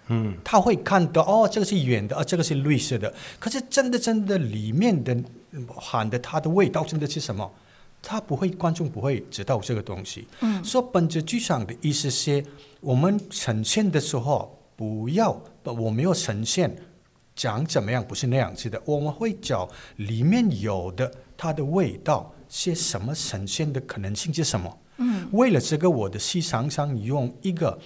[0.07, 3.13] 嗯，他会看到哦，这个是圆的，啊，这个是绿色的。
[3.39, 5.15] 可是真的真的里面的
[5.67, 7.49] 含的它的味道真的是什么？
[8.01, 10.27] 他不会，观众不会知道这个东西。
[10.41, 12.43] 嗯，所以本着剧场的意思是，
[12.79, 16.75] 我们呈现的时候不要，我没有呈现
[17.35, 18.81] 讲怎么样，不是那样子的。
[18.85, 24.77] 我们会找里面有的它的味道是什么，呈现的可能性是什么？
[24.97, 27.79] 嗯，为了这个，我的戏常常用一个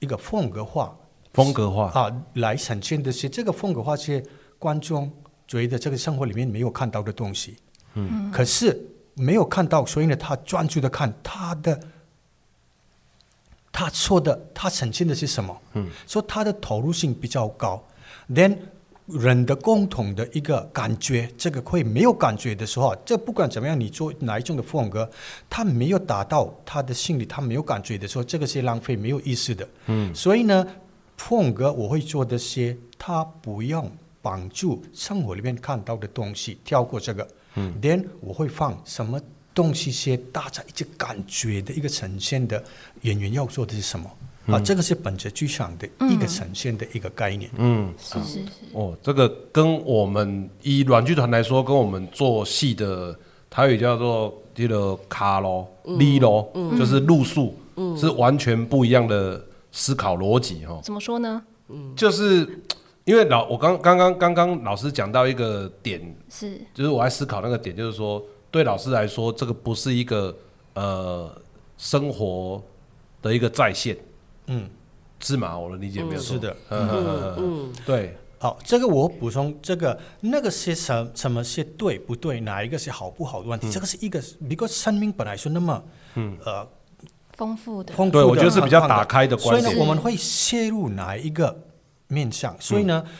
[0.00, 0.96] 一个风格化。
[1.34, 4.24] 风格化啊，来呈现的是这个风格化，是
[4.56, 5.10] 观众
[5.48, 7.56] 觉得这个生活里面没有看到的东西。
[7.94, 8.80] 嗯，可是
[9.14, 11.78] 没有看到，所以呢，他专注的看他的，
[13.72, 15.60] 他说的，他呈现的是什么？
[15.74, 17.82] 嗯，所以他的投入性比较高。
[18.30, 18.56] Then
[19.06, 25.10] 人的共同的一个感觉，这个会没有感觉的时候，这不管怎么样，你做哪一种的风格，
[25.50, 29.68] 他没有达到他的心里，他没有感觉的时候，这个是浪费，没有意思的。
[29.86, 30.64] 嗯，所以呢。
[31.16, 37.26] 风格我会做的些，他不用绑住生活里面看到的东西，跳过这个。
[37.56, 39.20] 嗯，then 我会放什么
[39.54, 42.62] 东西些，大家一直感觉的一个呈现的
[43.02, 44.10] 演员要做的是什么？
[44.46, 47.50] 嗯、啊，这个是本着剧场的一个呈现的一个概念。
[47.56, 48.48] 嗯，是是是。
[48.72, 55.66] 哦，这个跟我们以软剧团来说，跟我们做戏的台语叫做这个卡咯、
[55.98, 59.42] 利咯，就是路数，嗯，是完全不一样的。
[59.76, 61.42] 思考逻辑哈，怎么说呢？
[61.68, 62.48] 嗯就是
[63.04, 70.34] 因为老我刚刚刚刚刚老师讲到一个点，是就是我在思考那个点，就是说对老师来说，这个不是一个
[70.74, 71.30] 呃
[71.76, 72.62] 生活
[73.20, 73.96] 的一个再现，
[74.46, 74.70] 嗯，
[75.18, 75.58] 是吗？
[75.58, 78.16] 我的理解没有错，是的，嗯嗯嗯，对。
[78.38, 82.40] 好，这个我补充，这个那个是什什么是对不对？
[82.40, 83.68] 哪一个是好不好的问题？
[83.68, 85.82] 嗯、这个是一个，一个生命本来是那么，
[86.14, 86.68] 嗯呃，
[87.36, 89.62] 丰富的，丰富的，对我觉得是比较打开的观点。
[89.62, 91.56] 所以呢，我们会切入哪一个
[92.08, 92.56] 面向？
[92.60, 93.12] 所以呢，嗯、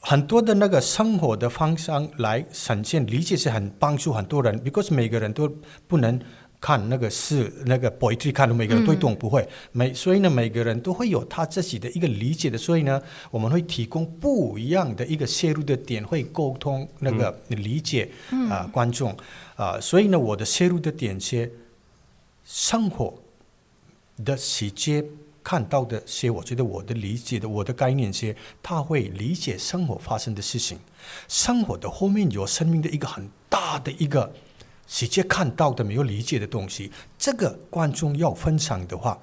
[0.00, 5.50] 很多的那个生活的方向来呈现理解是很帮助很多人，because 每个人都
[5.86, 6.20] 不能。
[6.60, 13.00] 看那个是那个 poetry 看的每个人都懂不会，每、嗯、所以呢，每个人都会有他自己的一个理解的，所以呢，
[13.30, 18.50] 我们会提供不一样的一个切入的点，会沟通那个理解啊、嗯。
[18.50, 19.12] 呃、观众。
[19.54, 21.48] 啊、呃，所以呢，我的切入的点是
[22.42, 23.16] 生活
[24.24, 25.04] 的细节
[25.42, 30.78] 看到的些，我觉得我的理解的我的概念些，他会理解生活发生的事情，
[31.28, 34.32] 生活的后面有生命的一个很大的一个。
[34.90, 39.20] 直接看到的没有理解的东西，这个观众要分享的话，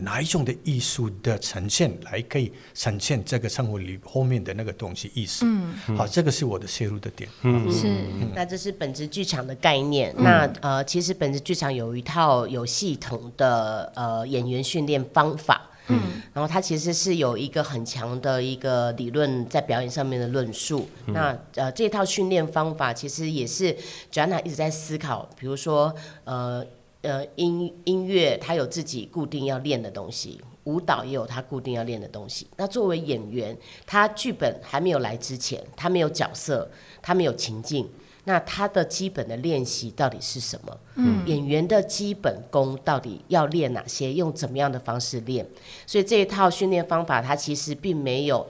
[0.00, 5.44] 哪一种的艺术的呈现来可以呈现这个生活里后面的那个东西意思？
[5.44, 7.28] 嗯，好，这个是我的切入的点。
[7.42, 7.88] 嗯，是。
[8.34, 10.14] 那这是本质剧场的概念。
[10.16, 15.62] 嗯、那呃，其实本质剧场有一套有系统的呃演员训练方法。
[15.90, 15.98] 嗯，
[16.34, 20.86] 然后它其实是有一个很强的一个理论在表演上面的论述。
[21.06, 23.74] 嗯、那呃，这套训练方法其实也是
[24.12, 26.62] Joanna 一直在思考，比如说呃
[27.02, 32.46] 呃音音乐，它有自己固定要练的东西，舞蹈也有它固定要练的东西。
[32.56, 33.56] 那作为演员，
[33.86, 37.88] 他剧本还没有来之前，他没有角色，他没有情境。
[38.24, 40.78] 那他的基本的练习到底是什么？
[40.96, 44.12] 嗯，演员的基本功到底要练哪些？
[44.12, 45.46] 用怎么样的方式练？
[45.86, 48.46] 所以这一套训练方法，它其实并没有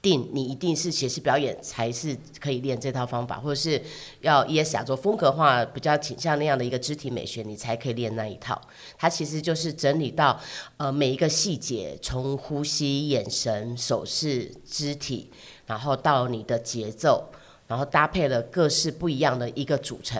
[0.00, 3.82] 定你一定是写实表演才是可以练这套方法，或者是
[4.20, 8.60] 要 ES 亚洲风格化比较倾向那样的一个肢体美学，你才可以练那一套。
[8.96, 10.40] 它其实就是整理到
[10.76, 15.30] 呃每一个细节，从呼吸、眼神、手势、肢体，
[15.66, 17.30] 然后到你的节奏。
[17.68, 20.18] 然后搭配了各式不一样的一个组成，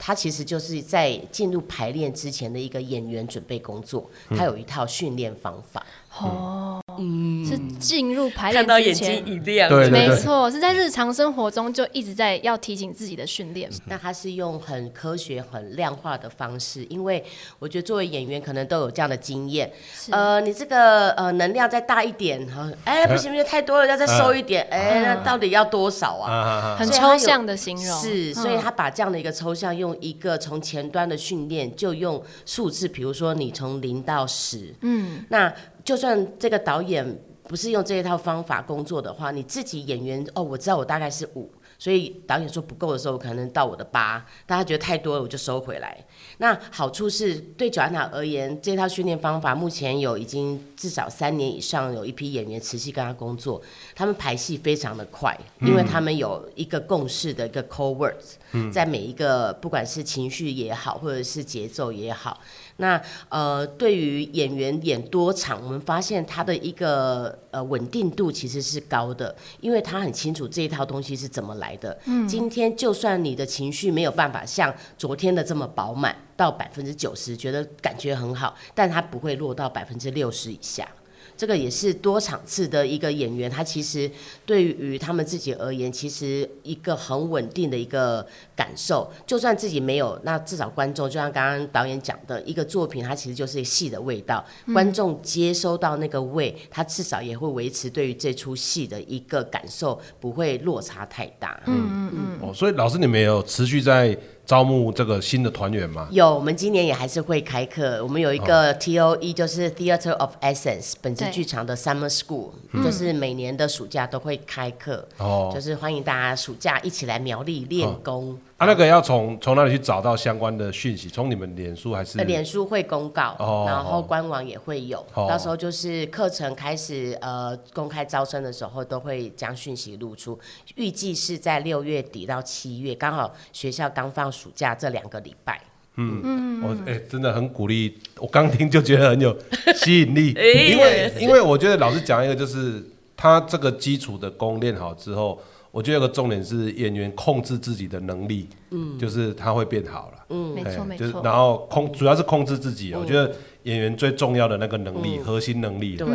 [0.00, 5.86] 它其实就是在进入排练之前的一个演员准备工作，它有一套训练方法。
[6.20, 13.70] 哦，嗯，是进入排练，看到眼睛一亮，对，没错，是在日常生活中就一直在要提醒自己的训练。
[13.86, 17.24] 那他是用很科学、很量化的方式，因为
[17.58, 19.70] 我觉得作为演员，可能都有这样的经验。
[20.10, 26.76] 呃，你这个呃能量再大一点，哈，哎，不行不行，太多了，要再收一点，哎，那到底要多少啊？
[26.78, 35.54] 很抽象的形容，是，所以他把这样的一个抽象，用一个从前端的训练，就用数字，比如说你从零到十，嗯，那。
[35.84, 46.04] 就算这个导演不是用这一套方法工作的话，你自己演员哦，我知道我大概是五，所以导演说不够的时候，可能到我的八，大家觉得太多了，我就收回来。
[46.38, 53.60] 那好处是对 Joanna 而言，这套训练方法目前有已经至少三年以上，有一批演员持续跟他工作，
[53.94, 62.40] 他们排戏非常的快，因为他们有一个共识的一个 core words，嗯在每一个不管是情绪也好，或者是节奏也好。
[62.80, 71.98] 那呃，对于演员演多场，我们发现他的一个呃稳定度其实是高的，因为他很清楚这一套东西是怎么来的。
[72.04, 76.07] 嗯，今天就算你的情绪没有办法像昨天的这么饱满
[76.38, 80.88] 到百分之九十，觉得感觉很好，但他不会落到百分之六十以下。
[81.36, 84.10] 这个也是多场次的一个演员，他其实
[84.44, 89.08] 对于他们自己而言，其实一个很稳定的一个感受。
[89.24, 94.44] 就算自己没有，那至少观众，就像刚刚导演讲的，一个作品，它其实就是戏的味道。
[94.66, 101.62] 嗯、观众接收到那个味，他至少也会维持对于这出戏的一个感受，不会落差太大。
[101.66, 102.38] 嗯嗯嗯。
[102.48, 104.18] 哦，所以老师，你们有持续在
[104.48, 106.08] 招募这个新的团员吗？
[106.10, 108.02] 有，我们今年也还是会开课。
[108.02, 115.06] 我们有一个 T O E，就是 Theater of Essence，本质剧场的 Summer School，就是每年的暑假都会开课。
[115.18, 118.38] 哦，就是欢迎大家暑假一起来苗栗练功。
[118.58, 121.08] 哦啊，那个要从从哪里去找到相关的讯息？
[121.08, 122.18] 从你们脸书还是？
[122.24, 124.98] 脸书会公告，哦、然后官网也会有。
[125.14, 130.36] 哦、到时候就是课程开始呃公开招生的时候，都会将讯息露出。
[130.74, 135.60] 预计是在六月底到七月，刚好学校刚放暑假这两个礼拜。
[135.94, 139.36] 嗯嗯，我哎、欸、真的很鼓励，我刚听就觉得很有
[139.76, 140.28] 吸引力，
[140.70, 142.84] 因为因为我觉得老师讲一个就是
[143.16, 145.40] 他这个基础的功练好之后。
[145.70, 151.22] 我觉得有个重点是演员控制自己的能力，嗯，就是他会变好了，嗯，没错没错。
[151.22, 156.08] 然后控主要是控制自己，我觉得演员最重要的那个能力，核心能力，对，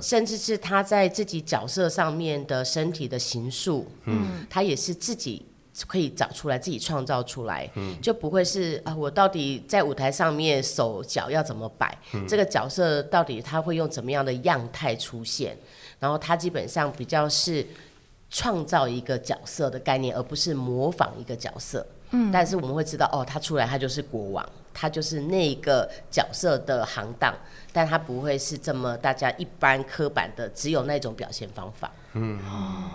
[0.00, 5.44] 甚至是他在自己角色上面的身体的形塑，嗯，他也是自己。
[5.88, 11.92] 可以找出来，自己创造出来，嗯、就不会是啊，我到底在舞台上面手脚要怎么摆？
[12.14, 15.58] 嗯、这个角色到底他会用怎么样的样态出现？
[15.98, 17.66] 然后他基本上比较是
[18.34, 21.86] 创造一个角色的概念，而不是模仿一个角色。
[22.10, 27.32] 嗯，但是我们会知道，哦，他出来他就是国王，他就是那个角色的行当，
[27.72, 31.92] 但他不会是这么大家一般刻板的，只有那种表现方法。
[32.14, 32.40] 嗯。
[32.40, 32.90] 哦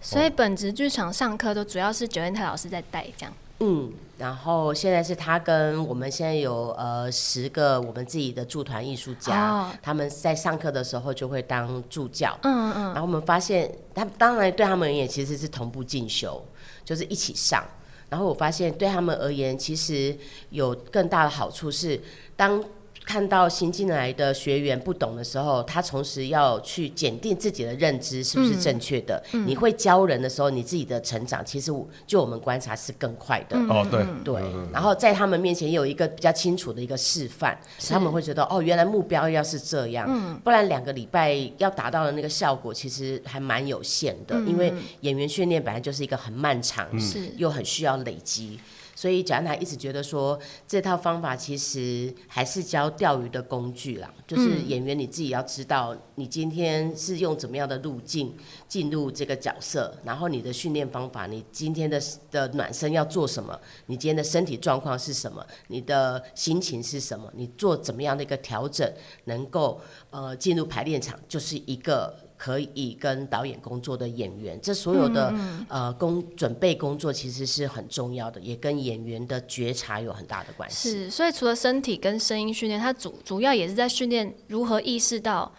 [0.00, 3.34] 所以本职剧场上课都主要是九元泰老师在带这样。
[3.58, 12.36] 嗯，然后现在是他跟我们现在有呃十个我们自己的驻团艺术家，哦、他们在上课的时候就会当助教。
[12.42, 12.84] 嗯嗯。
[12.86, 16.44] 然后我们发现，他当然对他们而言其实是同步进修，
[16.84, 17.64] 就是一起上。
[18.10, 20.14] 然后我发现对他们而言，其实
[20.50, 21.98] 有更大的好处是
[22.36, 22.62] 当。
[23.08, 29.16] 看到新进来的学员不懂的时候，他同时要去检定自己的认知是不是正确的。
[29.32, 31.72] 嗯嗯、你会教人的时候，你自己的成长其实
[32.06, 33.56] 就我们观察是更快的。
[33.60, 34.42] 哦，对对。
[34.70, 44.36] 然后在他们面前有一个比较清楚的一个示范，他们会觉得哦，原来目标要是这样，嗯、不然两个礼拜要达到的那个效果其实还蛮有限的。
[44.36, 48.60] 嗯、因为演员训练本来就是一个很漫长，是、嗯、又很需要累积。
[48.98, 50.36] 所以，贾安娜一直觉得说，
[50.66, 54.12] 这套方法其实还是教钓鱼的工具啦。
[54.26, 58.34] 就是演员你自己要知道，你今天是用怎么样的路径
[58.66, 68.92] 进入这个角色，然后你的训练方法，你今天的的暖身要做什么，你今天的身体状况是什么，你的心情是什么，你做怎么样的一个调整，
[69.26, 69.80] 能够
[70.10, 72.12] 呃进入排练场，就是一个。
[72.38, 80.88] 可以跟导演工作的演员，这所有的、嗯、呃工准备工作其实是很重要的，也跟演员的觉察有很大的关系。
[80.90, 85.52] 是，所以除了身体跟声音训练，它主主要也是在训练如何意识到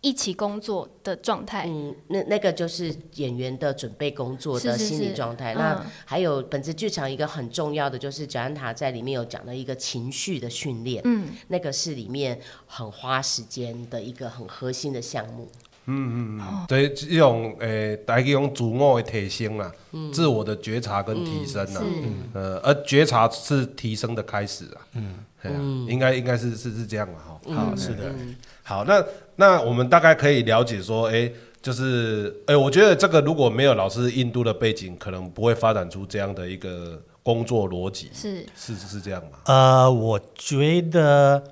[0.00, 1.66] 一起工作的状态。
[1.68, 5.52] 嗯，那那个就是演员的准备工作的心理状态。
[5.52, 11.02] 是是是，那还有本次剧场一个很重要的，就是贾安塔在里面有讲的一个情绪的训练。
[11.04, 15.46] 嗯，那个是里面很花时间的一个很核心的项目。
[15.90, 19.72] 嗯嗯嗯，对，这种诶，大家用自我的提升啦，
[20.12, 21.82] 自我的觉察跟提升啦，
[22.34, 24.78] 呃，而觉察是提升的开始啊，
[25.44, 28.12] 嗯，应该应该是是是这样嘛，哈，好，是的，
[28.62, 29.02] 好，那
[29.36, 31.32] 那我们大概可以了解说，诶，
[31.62, 38.44] 就是，诶，我觉得这个如果没有老师印度的背景，可能不会发展出这样的一个工作逻辑，是。
[38.54, 39.38] 是是这样吗？
[39.46, 41.42] 呃，我觉得。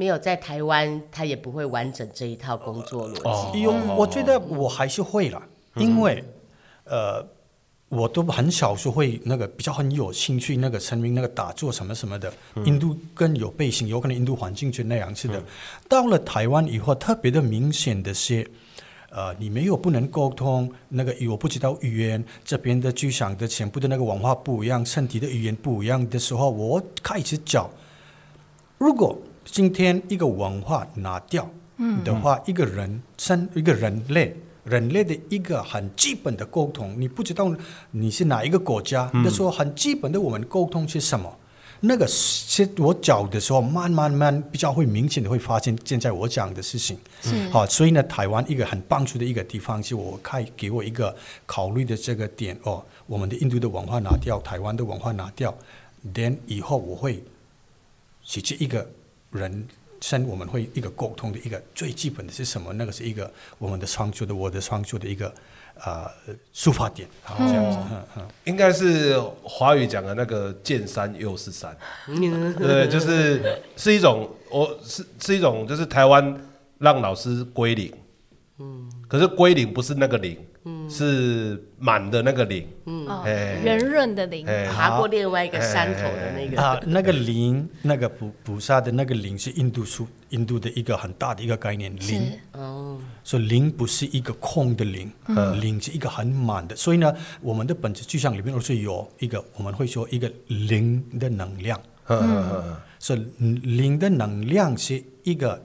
[0.00, 3.60] 没有在台湾，他也不会完整这一套工作逻辑。
[3.60, 5.42] 因为、哦、我觉得我还是会了，
[5.74, 6.24] 嗯、因为，
[6.84, 7.22] 呃，
[7.90, 12.32] 我都很小时候会那个比较很有兴趣，那个成名那个打坐什么什么的。
[12.54, 15.38] 嗯、印度更有背景，有可能印度环境就那样子的。
[15.38, 15.44] 嗯、
[15.86, 18.50] 到了台湾以后，特别的明显的是，
[19.10, 27.68] 呃，你没有不能沟通，那个我不知道语言，这边的剧场的全部的那个文化不一样，身体的语言不一样的时候，我开始找，
[28.78, 29.14] 如果。
[29.50, 31.48] 今天一个文化拿掉
[32.04, 37.54] 的话，嗯、一个人生一个人类，人类的一个很基本的沟通，你不知道
[37.90, 41.36] 你是哪一个国家，那时候很基本的我们沟通是什么？
[41.80, 55.56] 那个是我讲的时候，慢慢慢比较会明显的会发现，现在我讲的事情，是好，所以呢，台湾一个很棒处的一个地方，是我开给我一个考虑的这个点哦，我们的印度的文化拿掉，台湾的文化拿掉
[56.14, 57.24] ，then 以后我会
[58.22, 58.86] 写这一个。
[59.30, 59.66] 人
[60.00, 62.72] 生我们会一个沟通的一个最基本的是什么？
[62.72, 65.32] 那个是一个我们的创作的我的创作的一个
[65.84, 66.10] 呃
[66.52, 67.08] 出发点。
[67.22, 71.76] 好，这样子，嗯嗯，应该是华语讲的那个见山又是山，
[72.54, 76.40] 对，就是是一种，我是是一种，就是台湾
[76.78, 77.92] 让老师归零，
[78.58, 80.36] 嗯，可是归零不是那个零。
[80.90, 83.06] 是满的那个零，嗯，
[83.64, 84.44] 圆润的零，
[84.74, 86.60] 爬过另外一个山头的那个。
[86.60, 95.10] 啊，那个零，那个菩菩萨的那个零是印度书，印度的一个很大的一个概念，零，哦，所以零不是一个空的零，
[95.60, 105.62] 零是一个很满的，所以呢，我们的本质具象里面都是有一个，我们会说一个零的能量，嗯，所以零的能量是一个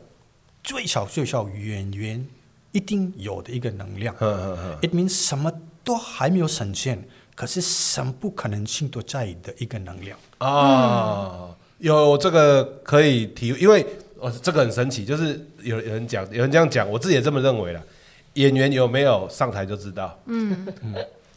[0.63, 2.25] 最小最小远远。
[2.75, 4.13] 一定有的一个能量。
[4.19, 5.49] 嗯嗯嗯，it means 什么
[5.81, 7.01] 都还没有实现，
[7.33, 10.17] 可是什么不可能性都在的一个能量。
[10.39, 13.85] 啊，嗯、有这个可以提，因为
[14.19, 17.81] 哦，这个很神奇，就是有有人讲，有人这样讲，我自己也这么认为了。
[18.33, 20.19] 演员有没有上台就知道。
[20.25, 20.67] 嗯，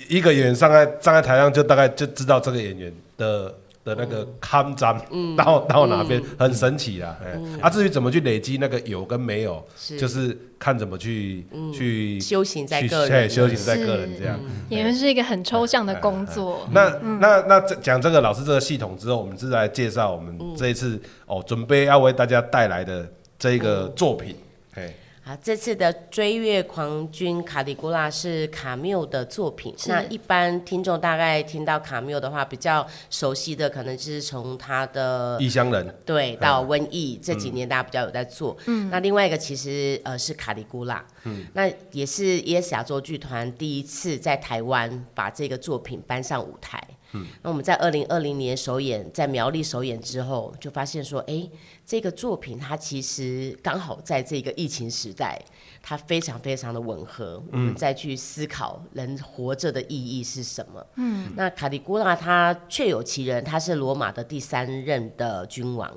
[0.09, 3.55] 一个演员上在站在台上，就大概就知道这个演员的
[3.89, 5.01] 的那个看展
[5.37, 7.17] 到到哪边，很神奇啦。
[7.25, 9.65] 哎，啊，至于怎么去累积那个有跟没有，
[9.99, 14.39] 就是看怎么去去修行在个人，修行在个人这样。
[14.69, 16.69] 演员是一个很抽象的工作。
[16.73, 23.09] 那那那讲这个老师这个系统之后，我们是来介绍我们这一次哦准备要为大家带来的
[23.39, 24.37] 这一个作品。
[24.75, 24.93] 哎。
[25.29, 29.75] 啊，这次的追月狂君卡里古拉是卡缪的作品。
[29.87, 38.57] 那一般听众大概听到卡缪的话，比较熟悉的可能就是从他的异乡人对到瘟疫、嗯、这几年大家比较有在做。
[38.65, 46.83] 嗯，那另外一个其实呃是卡里古拉，嗯，那也是 ES 亚洲剧团第一次在台湾把这个作品搬上舞台。
[47.13, 51.49] 嗯，那我们在二零二零年首演，在苗栗首演之后，就发现说，哎，
[51.87, 55.41] 这个作品它其实刚好在这个疫情时代，
[55.83, 57.43] 它非常非常的吻合。
[57.53, 60.87] 嗯，我们再去思考人活着的意义是什么。
[60.97, 65.91] 嗯，那卡里古拉他确有其人，他是罗马的第三任的君王。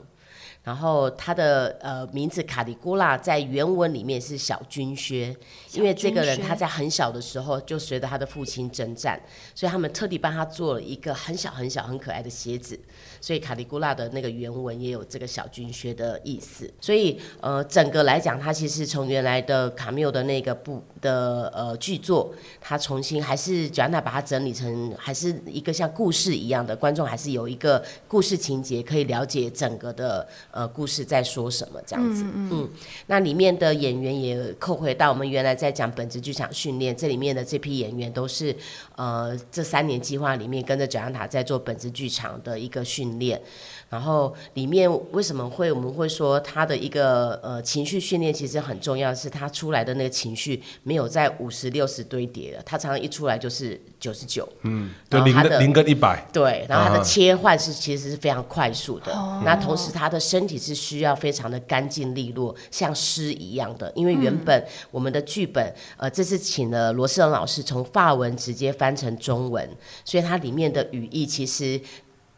[0.64, 5.36] 然后他的呃名字卡里古拉在原文里面是小军靴，
[5.74, 9.20] 因为这个人他在很小的时候就随着他的父亲征战，
[9.56, 12.80] 所以他们特地帮他做了一个很小很小很可爱的鞋子。
[13.20, 32.24] 所以卡里古拉的那个原文也有这个小军靴的意思，所以呃，整个来讲，他其实从原来的卡缪的那个部的呃剧作，它重新还是 Joanna 把它整理成还是一个像故事一样的，观众还是有一个故事情节可以了解整个的呃故事在说什么这样子。
[32.24, 32.70] 嗯，嗯，嗯，
[33.08, 38.56] 那里面的演员也扣回到我们原来在讲本职剧场训练，这里面的这批演员都是
[38.96, 42.82] 呃这三年计划里面跟着 Joanna 在做本职剧场的一个。
[42.92, 43.42] 训练，
[43.90, 50.62] 然后里面为什么会我们会说他的一个呃情绪训练其实很重要，是他出来的那个情绪
[50.92, 69.66] 没有在五十六十堆叠的，它常常一出来就是九十九，嗯，对，零跟零跟一百，对，然后它的切换是其实是非常快速的，哦、那同时它的身体是需要非常的干净利落，像诗一样的，因为原本我们的剧本呃这次请了罗世龙老师从法文直接翻成中文，
[70.04, 71.80] 所以它里面的语义其实。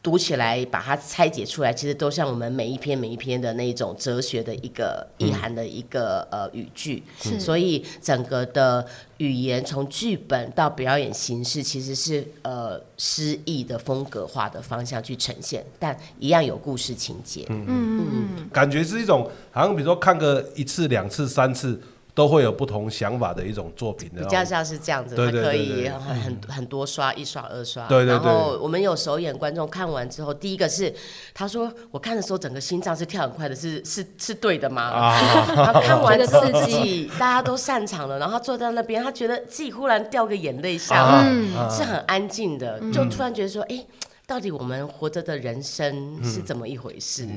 [0.04, 7.02] 读起来，把它拆解出来，其实都像我们每一篇每一篇的那种哲学的一个意涵的一个呃语句，
[7.40, 8.86] 所以整个的
[9.20, 17.46] 语言从剧本到表演形式，其实是呃诗意的风格化的方向去呈现，但一样有故事情节。
[17.48, 21.82] 嗯嗯嗯，感觉是一种好像比如说看个一次、两次、三次。
[22.16, 27.88] 都会有不同想法的一种作品的，比较像是这样子，它可以很很很多刷，一刷二刷。
[27.88, 28.14] 对对对。
[28.14, 30.94] 然后我们有首演观众看完之后，第一个是
[31.34, 34.84] 他说，我看的时候整个心脏是跳很快的，是 是是对的吗？
[34.84, 35.54] 啊。
[35.56, 41.26] 他看完的刺激，大家都散场了，然后坐在那边，他觉得自己忽然掉个眼泪下来，
[41.70, 43.84] 是很安静的，就突然觉得说，哎，
[44.28, 47.28] 到底我们活着的人生是怎么一回事？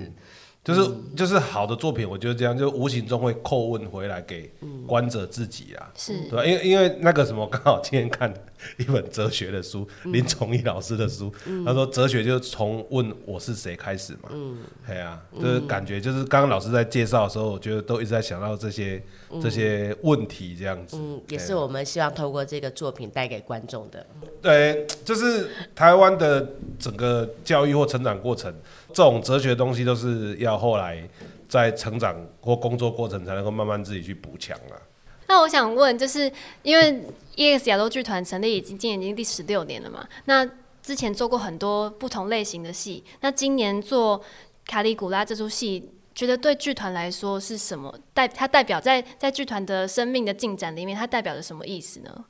[0.66, 4.50] 就是就是好的作品，我觉得这样就无形中会叩问回来给
[4.84, 6.12] 观者自己啊，是。
[6.28, 6.44] 对吧？
[6.44, 8.34] 因为因为那个什么，刚好今天看
[8.78, 11.32] 一本哲学的书，林崇义老师的书，
[11.64, 19.02] 他说哲学就是从问我是谁开始嘛，嗯，对啊，就是感觉就是刚刚老师在介绍的时候，我觉得都一直在想到这些
[19.42, 24.06] 这些问题这样子，嗯，也是我们希望透过这个作品带给观众的。
[24.40, 28.52] 对，就是台湾的整个教育或成长过程。
[28.88, 31.06] 这种哲学的东西都是要后来
[31.48, 34.80] 在成长或工作过程才能够慢慢自己去补强啊。
[35.28, 36.30] 那我想问，就是
[36.62, 37.02] 因为
[37.36, 40.06] EX 亚洲剧团成立已经今年已经第十六年了嘛？
[40.26, 40.48] 那
[40.82, 44.22] 之前做过很多不同类型的戏，那今年做
[44.66, 47.92] 卡里古拉这出戏，觉得对剧团来说是什么？
[48.14, 52.24] 代它代表在在剧团的生命的进展里面，它代表着什么意思呢？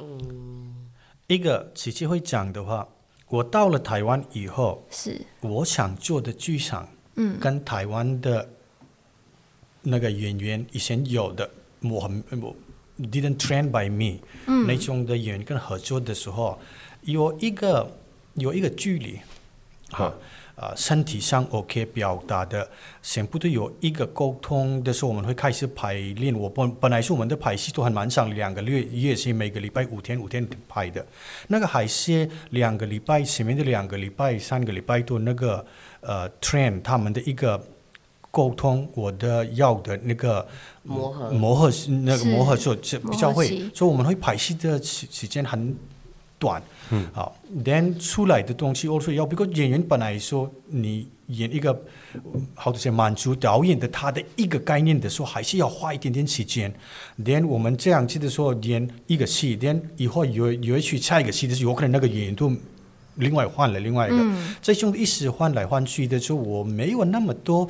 [0.00, 0.90] 嗯，
[1.28, 2.88] 一个琪琪会讲的话。
[3.28, 8.48] 我到了台湾以后，是我想做的剧场，嗯，跟台湾的
[9.82, 11.48] 那个演员以前有的，
[11.82, 16.58] didn't train by me，嗯，那种的演员跟合作的时候，
[17.02, 17.90] 有一个
[18.34, 19.18] 有一个距离，
[19.90, 20.20] 哈、嗯。
[20.56, 22.68] 呃，身体上 OK 表达的，
[23.00, 26.38] 全部都有一个沟通的时候，我们会开始排练。
[26.38, 31.06] 我本本来是我们的排戏都很蛮长，两个月也是每个礼拜五天五天排的。
[31.48, 35.64] 那个还是两个礼拜前面的两个礼拜三个礼拜多那个
[36.02, 37.58] 呃 train 他们的一个
[38.30, 40.46] 沟通，我的要的那个
[40.82, 41.70] 磨合磨合
[42.04, 45.76] 那个磨合就比较会，所以我们会排戏的时时间很
[46.38, 46.62] 短。
[46.90, 51.78] 嗯，好，then 出来的东西 also 要，不过演员本来说你演一个，
[52.54, 56.72] 好多些满足导演的他的一个概念的时候，还是要花一点点时间。
[57.22, 62.50] then 我们这样子的时候演一个戏，then 以后有有一去下一个戏的时候，有可能那个演员都
[63.20, 67.68] 另外换了另外一个，嗯、这种一时换来换去的就，我没有那么多，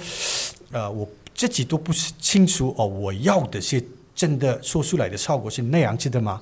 [0.72, 3.84] 呃，我自己都不是清楚哦，我要的是
[4.14, 6.40] 真的说出来的效果是那样子的吗？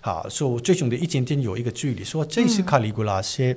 [0.00, 2.04] 好，所以我最终的一点点有一个距离。
[2.04, 3.52] 说这是卡里古拉些，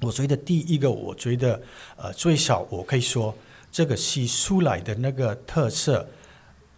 [0.00, 1.60] 嗯、我觉得第一个，我觉得
[1.96, 3.34] 呃最少我可以说
[3.70, 6.06] 这个戏出来的那个特色，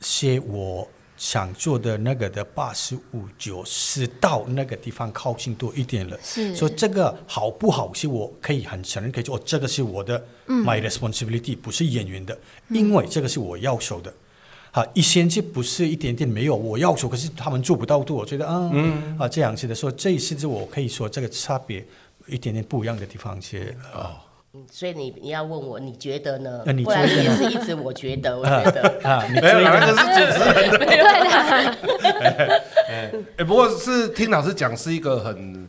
[0.00, 0.86] 是我
[1.16, 6.18] 想做的那个的八十五九十到那个地方靠近多一点了。
[6.22, 12.36] 是，所以这个好不好，是我可以很承认可以说，这个是我的、嗯、my responsibility，不是演员的，
[12.68, 14.12] 因为这个是我要求的。
[14.72, 21.86] 啊，一先就不是一点点没有我要求，可是他们做不到，我觉得啊，嗯、啊这样子的说，这一次是我可以说这个差别
[22.26, 24.16] 一点点不一样的地方去哦。
[24.70, 26.62] 所以你你要问我，你觉得呢？
[26.66, 32.62] 啊、你不然也是一直我觉得，我觉得 啊，你觉得那个是主持人的，对的。
[32.88, 35.68] 哎，哎，不过是听老师讲是一个很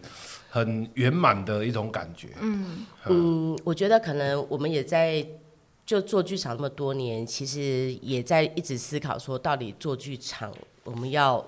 [0.50, 2.30] 很圆满的一种感觉。
[2.42, 5.26] 嗯嗯，我觉得可能我们也在。
[5.86, 10.52] 就做剧场那么多年，其实也在一直思考说，到底做剧场
[10.84, 11.46] 我们要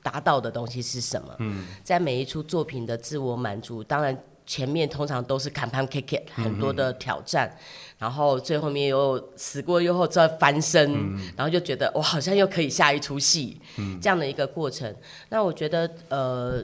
[0.00, 1.34] 达到的东西是什么？
[1.40, 4.16] 嗯，在每一出作品的自我满足，当然
[4.52, 7.56] 前面通常都是坎盘 kick 很多的挑战，嗯、
[8.00, 14.94] 然后最后面又死过又后再翻身，嗯、然后就觉得我好像又可以下一出戏，嗯、这样的一个过程。
[15.30, 16.62] 那我觉得呃，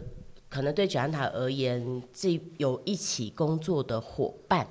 [0.51, 4.69] 可能对九安塔而言，这有一起工作的伙伴。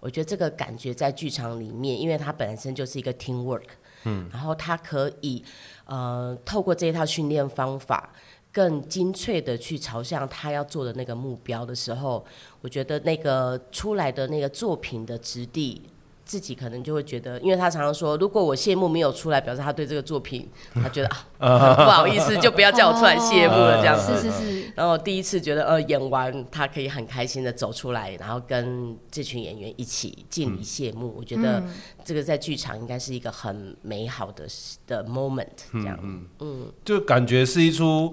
[0.00, 3.68] 我觉得这个感觉在剧场里面，因为他本身就是一个 team work，
[4.02, 5.44] 嗯，然后他可以
[5.84, 8.12] 呃透过这一套训练方法，
[8.52, 12.24] 更精粹的去朝向他要做的那个目标的时候，
[12.66, 15.80] 我觉得那个出来的那个作品的质地。
[16.24, 21.08] 自己可能就会觉得，因为他常常说，如果我谢幕没有出来，表示他对这个作品，他觉得
[21.38, 24.12] 啊，不好意思，就不要叫我出来谢幕了这样子。
[24.16, 24.72] 是是是。
[24.74, 31.14] 然后第一次觉得，呃，演完他可以很开心的走出来，然后跟这群演员一起敬礼谢幕。
[31.16, 31.62] 我觉得
[32.04, 34.48] 这个在剧场应该是一个很美好的
[34.88, 35.96] 的 moment，这样。
[36.02, 36.72] 嗯嗯。
[36.84, 38.12] 就感觉是一出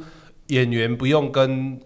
[0.49, 1.81] 演员不用跟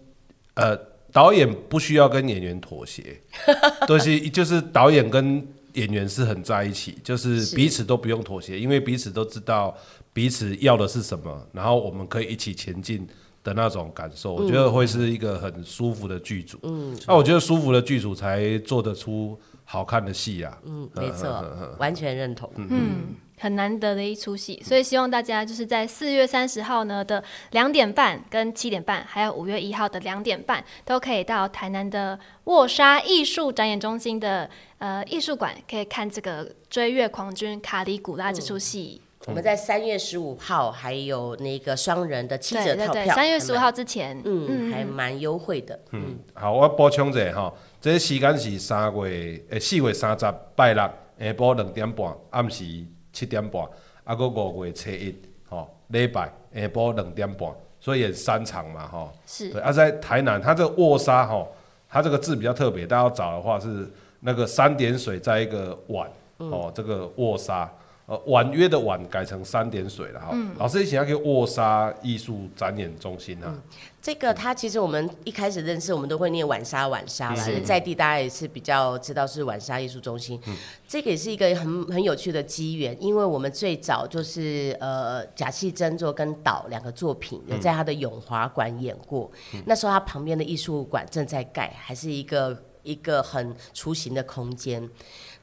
[0.56, 0.78] 呃
[1.12, 3.22] 导演不需要跟演员妥协，
[3.88, 5.48] 都是就是导演跟。
[5.74, 9.78] 演员是很在一起，就是彼此都不用妥协，因为彼此都知道
[10.12, 13.08] 彼此要的是什么，然后我们可以一起前进
[13.44, 16.58] 的那种感受，嗯、我觉得会是一个很舒服的剧组。
[16.64, 20.58] 嗯，那我觉得舒服的剧组才做得出好看的戏啊。
[20.66, 21.46] 嗯，没错，
[21.78, 22.52] 完全认同。
[22.56, 23.14] 嗯。
[23.38, 39.00] 嗯很难得的一出戏，所以希望大家就是在四月三十号呢的两点半跟七点半，还有五月一号的两点半，都可以到台南的沃沙艺术展演中心的呃艺术馆，可以看这个《追月狂军卡里古拉》这出戏。
[39.20, 45.80] 嗯、我们在三月十五号还有那个双人的七折套票，三月十五号之前，嗯，嗯还蛮优惠的。
[45.92, 50.26] 嗯，嗯好，我补充一下哈，这个时间是三月诶四月三十
[50.56, 52.84] 拜六下晡两点半暗时。
[53.18, 53.68] 七点半，
[54.04, 55.16] 啊，个五月初一，
[55.50, 57.50] 吼，礼拜下晡两点半，
[57.80, 59.12] 所以演三场嘛，吼。
[59.26, 59.50] 是。
[59.50, 61.52] 对，啊，在台南，它这个卧沙，吼，
[61.90, 63.90] 它这个字比较特别，大家要找的话是
[64.20, 66.08] 那个三点水在一个碗，
[66.38, 67.68] 哦、嗯，这个卧沙。
[68.08, 70.30] 呃，婉约的婉改成三点水了哈。
[70.32, 73.62] 嗯、老师以前要去沃沙艺术展演中心啊、嗯。
[74.02, 77.46] 这个他其实我们一开始认识，我们都会念晚沙晚沙啦。
[77.66, 80.40] 在地大家也是比较知道是晚沙艺术中心。
[80.48, 80.56] 嗯、
[80.88, 89.30] 这个也是一个很很有趣的机缘，因为我们最早就是呃贾戏真作跟导两个作品有在他的永华馆演过。
[89.54, 94.90] 嗯、那时候他旁边的艺术馆正在盖，还是一个一个很雏形的空间。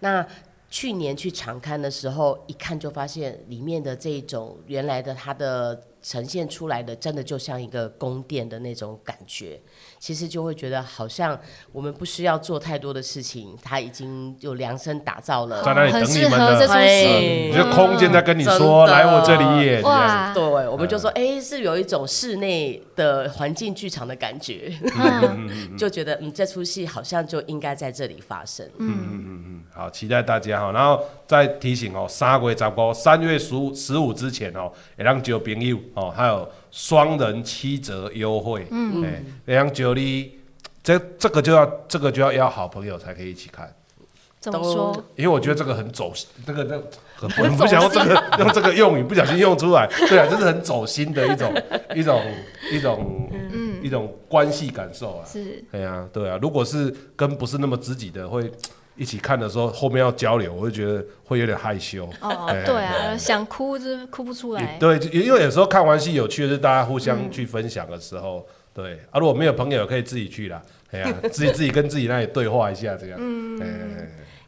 [0.00, 0.26] 那
[0.74, 9.58] 去年去长看的时候，一看就发现里面的这种原来的它的呈现出来的，真的就像一个宫殿的那种感觉。
[9.98, 11.38] 其实就会觉得好像
[11.72, 19.82] 我们不需要做太多的事情，他已经就量身打造了，在那里等你们的，对，这空间在跟你说，来我这里演。
[19.82, 24.70] 哇，对，我们就说，哎，是有一种室内的环境剧场的感觉，
[25.78, 28.66] 就觉得嗯，这出戏好像就应该在这里发生。
[28.76, 36.48] 嗯嗯嗯嗯，好，期待大家哈，然后再提醒哦，三月十五，三月十五十五之前哦，也让交朋友哦，还有。
[36.76, 40.32] 双人七折优惠，嗯，哎、欸，这样就你
[40.82, 43.72] 这这个就要这个就要邀好朋友才可以一起看。
[44.40, 45.04] 怎么说？
[45.14, 46.76] 因为我觉得这个很走心，那个那
[47.14, 51.54] 很不不想用这个用这个用语，不小心用出来， 对啊，这是很走心的一种
[51.94, 52.20] 一种
[52.72, 55.24] 一种，嗯一种关系感受啊。
[55.24, 58.50] 是，对啊，对啊，如果是跟不是那么知己的，会
[58.96, 62.08] 一起看的时候，后面要交流，我就觉得会有点害羞。
[62.20, 64.76] 哦，对啊，想哭就是哭不出来。
[64.78, 73.18] 对，因为有时候看完戏有趣的是大家互相去分享的时候，对啊，如果没有朋友可以自己去啦，哎呀， 自己自己跟自己那里对话一下这样。
[73.20, 73.60] 嗯。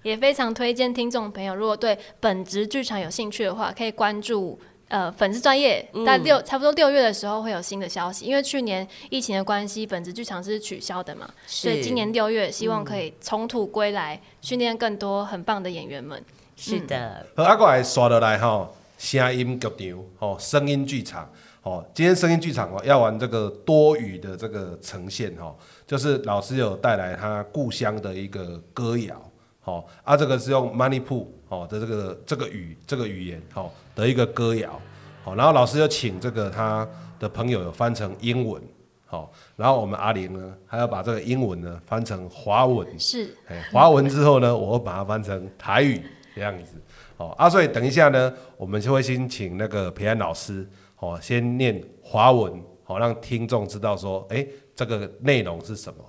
[0.03, 4.57] 也非常推荐听众朋友，如果对本职剧场有兴趣的话，可以关注
[4.89, 8.24] 呃粉丝专业，在六、嗯、差不多六月的时候会有新的消息。
[8.24, 16.22] 因为去年疫情的关系，本职剧场是取消的嘛，所以今年六月希望可以从土归来，训练、嗯、更多很棒的演员们。
[16.57, 18.66] 是的，和，阿过来刷得来哈，
[18.97, 21.30] 声音剧场哦，声音剧场
[21.62, 25.55] 哦，今天声音剧场哦要玩这个多语的这个呈现哈，
[25.87, 29.20] 就是老师有带来他故乡的一个歌谣。
[29.61, 34.80] 好啊，这个是用 Manipu 哦的这个这个语这个语言好的一个歌谣，
[35.24, 36.88] 好，然后老师又请这个他
[37.18, 38.62] 的朋友有翻成英文，
[39.07, 46.01] 好，然后我们阿玲呢还要把这个英文呢翻成华文，是，哎，华文之后呢，我会把它翻成台语
[46.36, 46.74] 这样子，
[47.16, 56.05] 好啊，所以等一下呢，我们就会先请那个培安老师，好，先念华文，好，让听众知道说，哎，这个内容是什么，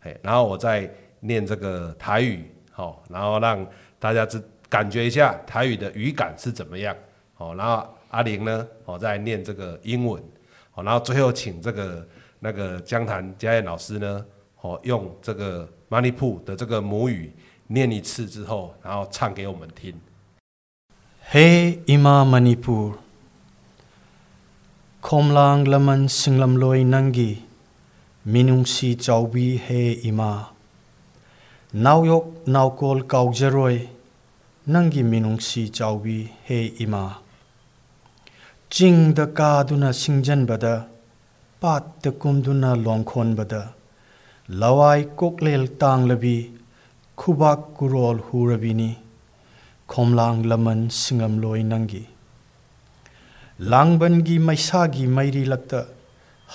[0.00, 0.88] 哎，然后我再
[1.18, 2.54] 念这个台语。
[2.72, 3.66] 好，然后让
[3.98, 6.96] 大家知感觉一下台语的语感是怎么样。
[7.40, 10.22] 哦，然后阿玲呢，哦，在念这个英文，
[10.74, 12.06] 哦，然后最后请这个
[12.38, 14.22] 那个江潭佳燕老师呢，
[14.60, 17.32] 哦，用这个 Money Pool 的这个母语
[17.68, 19.94] 念一次之后，然后唱给我们听。
[21.32, 22.96] Hey, Ima Money Pool,
[25.00, 27.38] Come Lang Laman Singlam Loy Nangi,
[28.26, 30.50] Minung Si Chau Bi Hey Ima,
[31.72, 33.88] Nau Yok Nau Kol Kau Jeroi,
[34.68, 37.22] Nangi Minung Si Chau Bi Hey Ima.
[38.74, 40.74] ꯆꯤꯡꯗ ꯀꯥꯗꯨꯅ ꯁꯤꯡꯖꯟꯕꯗ
[41.62, 43.62] ꯄꯥꯠꯇ ꯀꯨꯝꯗꯨꯅ ꯂꯣꯡꯈꯣꯟꯕꯗ
[44.60, 46.36] ꯂꯋꯥꯏ ꯀꯣꯛꯂꯦꯜ ꯇꯥꯡꯂꯕꯤ
[47.20, 48.90] ꯈꯨꯕꯥꯛ ꯀꯨꯔꯣꯜ ꯍꯨꯔꯕꯤꯅꯤ
[49.92, 52.02] ꯈꯣꯝꯂꯥꯡ ꯂꯃꯟ ꯁꯤꯡꯉꯝꯂꯣꯏ ꯅꯪꯒꯤ
[53.72, 55.80] ꯂꯥꯡꯕꯟꯒꯤ ꯃꯩꯁꯥꯒꯤ ꯃꯩꯔꯤꯂꯛꯇ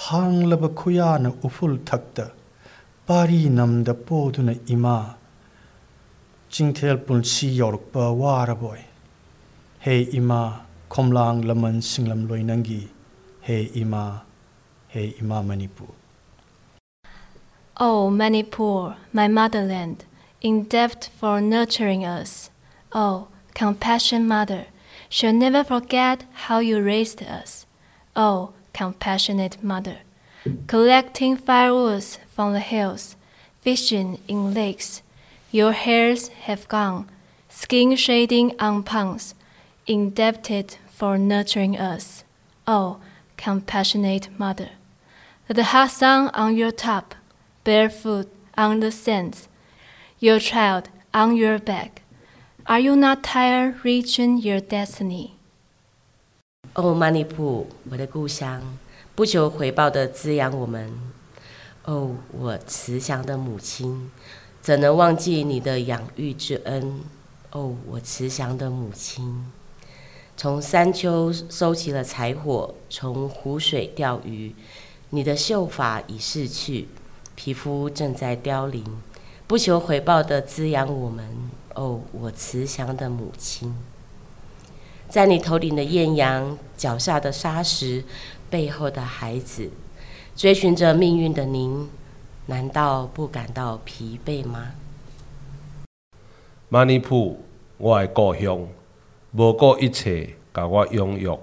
[0.05, 2.26] ꯍꯥꯡꯂꯕ ꯈꯨꯌꯥꯅ ꯎꯐꯨꯜ ꯊꯛꯇ
[3.07, 4.97] ꯄꯥꯔꯤ ꯅꯝꯗ ꯄꯣꯗꯨꯅ ꯏꯃꯥ
[6.53, 8.84] ꯆꯤꯡꯊꯦꯜ ꯄꯨꯟꯁꯤ ꯌꯧꯔꯛꯄ ꯋꯥꯔꯕꯣꯏ
[9.86, 10.41] ꯍꯦ ꯏꯃꯥ
[10.90, 12.88] komlang laman singlam loi nangi
[13.42, 14.24] hey ima
[14.88, 15.94] hey ima manipur.
[17.78, 20.06] Oh manipur my motherland
[20.42, 22.50] in depth for nurturing us.
[22.94, 24.66] Oh compassion mother
[25.10, 27.66] shall never forget how you raised us.
[28.16, 30.00] Oh compassionate mother
[30.68, 33.16] collecting firewoods from the hills,
[33.62, 35.02] fishing in lakes.
[35.52, 37.10] Your hairs have gone,
[37.50, 39.36] skin shading on ponds,
[39.87, 42.25] indebted for nurturing us.
[42.66, 42.99] Oh,
[43.37, 44.71] compassionate mother.
[45.49, 47.14] The hot sun on your top,
[47.64, 49.49] barefoot on the sands,
[50.21, 52.03] your child on your back.
[52.66, 55.31] Are you not tired reaching your destiny?
[56.75, 58.62] 哦，马尼普，我的故乡，
[59.16, 60.93] 不求回报的滋养我们。
[61.85, 64.11] 哦，我慈祥的母亲，
[64.61, 67.01] 怎能忘记你的养育之恩？
[67.51, 69.51] 哦，我慈祥的母亲，
[70.38, 74.54] 从山丘收起了柴火，从湖水钓鱼。
[75.12, 76.90] 你的秀发已逝去，
[77.36, 78.84] 皮肤正在凋零，
[79.48, 81.26] 不求回报的滋养我们。
[81.76, 83.74] 哦，我慈祥的母亲。
[85.08, 88.04] 在你头顶的艳阳，脚下的沙石，
[88.50, 89.70] 背后的孩子，
[90.36, 91.90] 追寻着命运的您，
[92.48, 94.74] 难道不感到疲惫吗？
[96.68, 97.40] 马尼普，
[97.78, 98.68] 我的故乡，
[99.38, 101.38] 无顾一切，甲我养育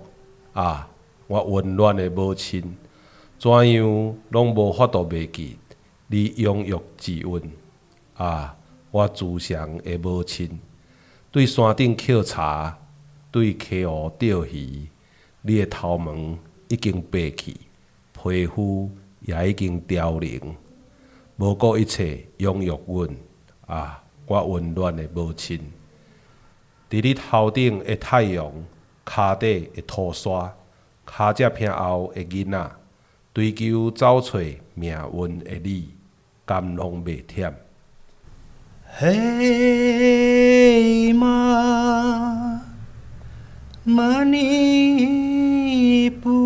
[0.55, 0.88] 啊！
[1.26, 2.74] 我温暖的母亲，
[3.38, 5.59] 怎样拢无法度忘记
[6.07, 7.53] 你养育之恩
[8.14, 8.57] 啊！
[8.90, 10.59] 我慈祥的母亲，
[11.30, 12.78] 对山顶抾茶。
[13.30, 14.86] 对溪湖钓鱼，
[15.40, 16.14] 你的头毛
[16.68, 17.57] 已经白去，
[18.12, 18.90] 皮肤
[19.20, 20.55] 也已经凋零，
[21.36, 23.16] 无顾一切养育阮
[23.66, 24.03] 啊！
[24.26, 25.61] 我温暖的母亲，
[26.93, 28.53] 伫你头顶的太阳，
[29.07, 30.53] 脚底的拖沙，
[31.07, 32.70] 脚趾偏后的囡仔，
[33.32, 34.38] 追求找找
[34.74, 35.88] 命运的你，
[36.45, 37.51] 甘拢袂忝。
[38.84, 39.95] 嘿
[41.14, 42.61] 妈。
[43.84, 46.41] 马尼布，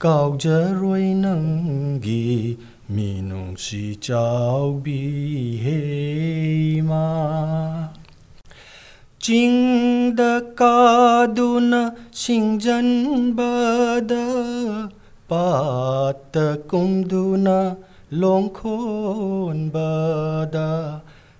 [0.00, 2.56] cao giờ rồi nâng gì
[2.88, 7.88] mi nung si chào bi hê ma
[9.18, 14.44] chính đã ca đu na sinh dân bờ đa,
[15.28, 15.42] bà
[16.32, 17.74] ta cung đu na
[18.10, 20.98] long khôn bờ đa.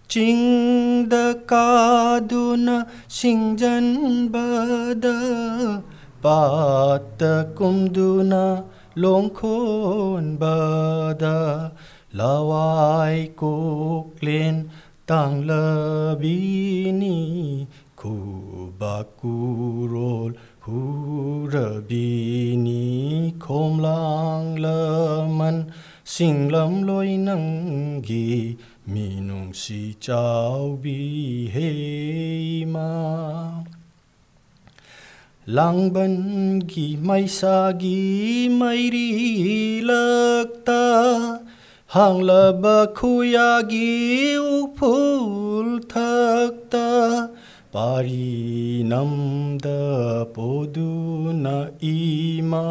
[0.08, 5.20] chính đã ca đu na sinh dân bờ đa.
[6.20, 11.72] Battakum duna longkun bada
[12.12, 14.68] lawai kuklin
[15.08, 17.16] tang labini
[17.96, 19.16] kubakurol
[20.68, 22.12] hurabini
[23.40, 25.72] komlang laman
[26.04, 33.39] singlam loi nangi minung si chao bi hei ma
[35.50, 36.14] Lang ban
[36.70, 40.84] gi mai sa gi mai ri lak ta
[41.94, 42.78] Hang la ba
[43.70, 43.90] gi
[44.38, 46.88] u phul thak ta
[47.72, 49.82] Pari nam da
[50.34, 50.92] po du
[51.44, 51.98] na i
[52.52, 52.66] ma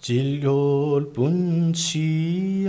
[0.00, 1.36] Chilol pun
[1.82, 2.64] chi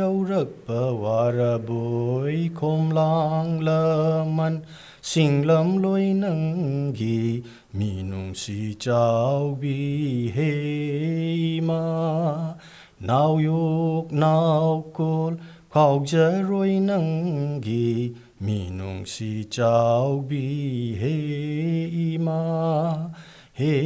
[1.67, 4.55] boi Khom la man
[5.01, 7.43] sing loi nang gi
[7.73, 12.53] mi nung si chao bi he ma
[12.99, 15.33] nào yok nào col
[15.69, 22.93] khóc giờ rồi nâng ghi mi nung si chào bi he ma
[23.53, 23.79] he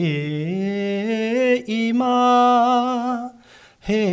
[1.93, 3.29] ma
[3.79, 4.05] he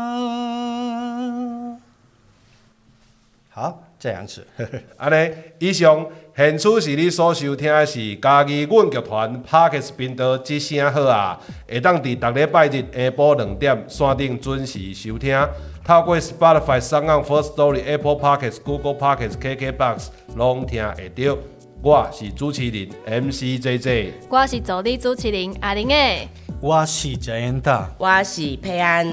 [3.54, 4.44] 好，这样子。
[4.98, 5.30] 安尼，
[5.60, 6.04] 以上
[6.36, 11.38] 现处是你所收听的是嘉义阮剧团 Podcast 频道之声好啊，
[11.68, 15.38] 会当伫逐礼拜日下晡两点线顶准时收听。
[15.84, 21.38] 透过 Spotify、SoundOn、First Story、Apple Podcast、Google Podcast、KKBox 拢听会到。
[21.84, 22.88] 我是主持人
[23.24, 26.28] MC JJ，我是助理主持人阿玲诶，
[26.60, 29.06] 我是谢恩达，我是佩安。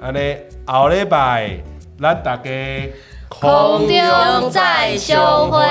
[0.00, 0.36] 安尼，
[0.66, 1.58] 后礼拜
[2.00, 2.50] 咱大家
[3.28, 5.64] 空中再相会。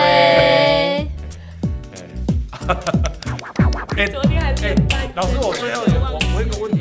[3.95, 6.72] 哎，昨天还是哎老师，我最后我我有个问题。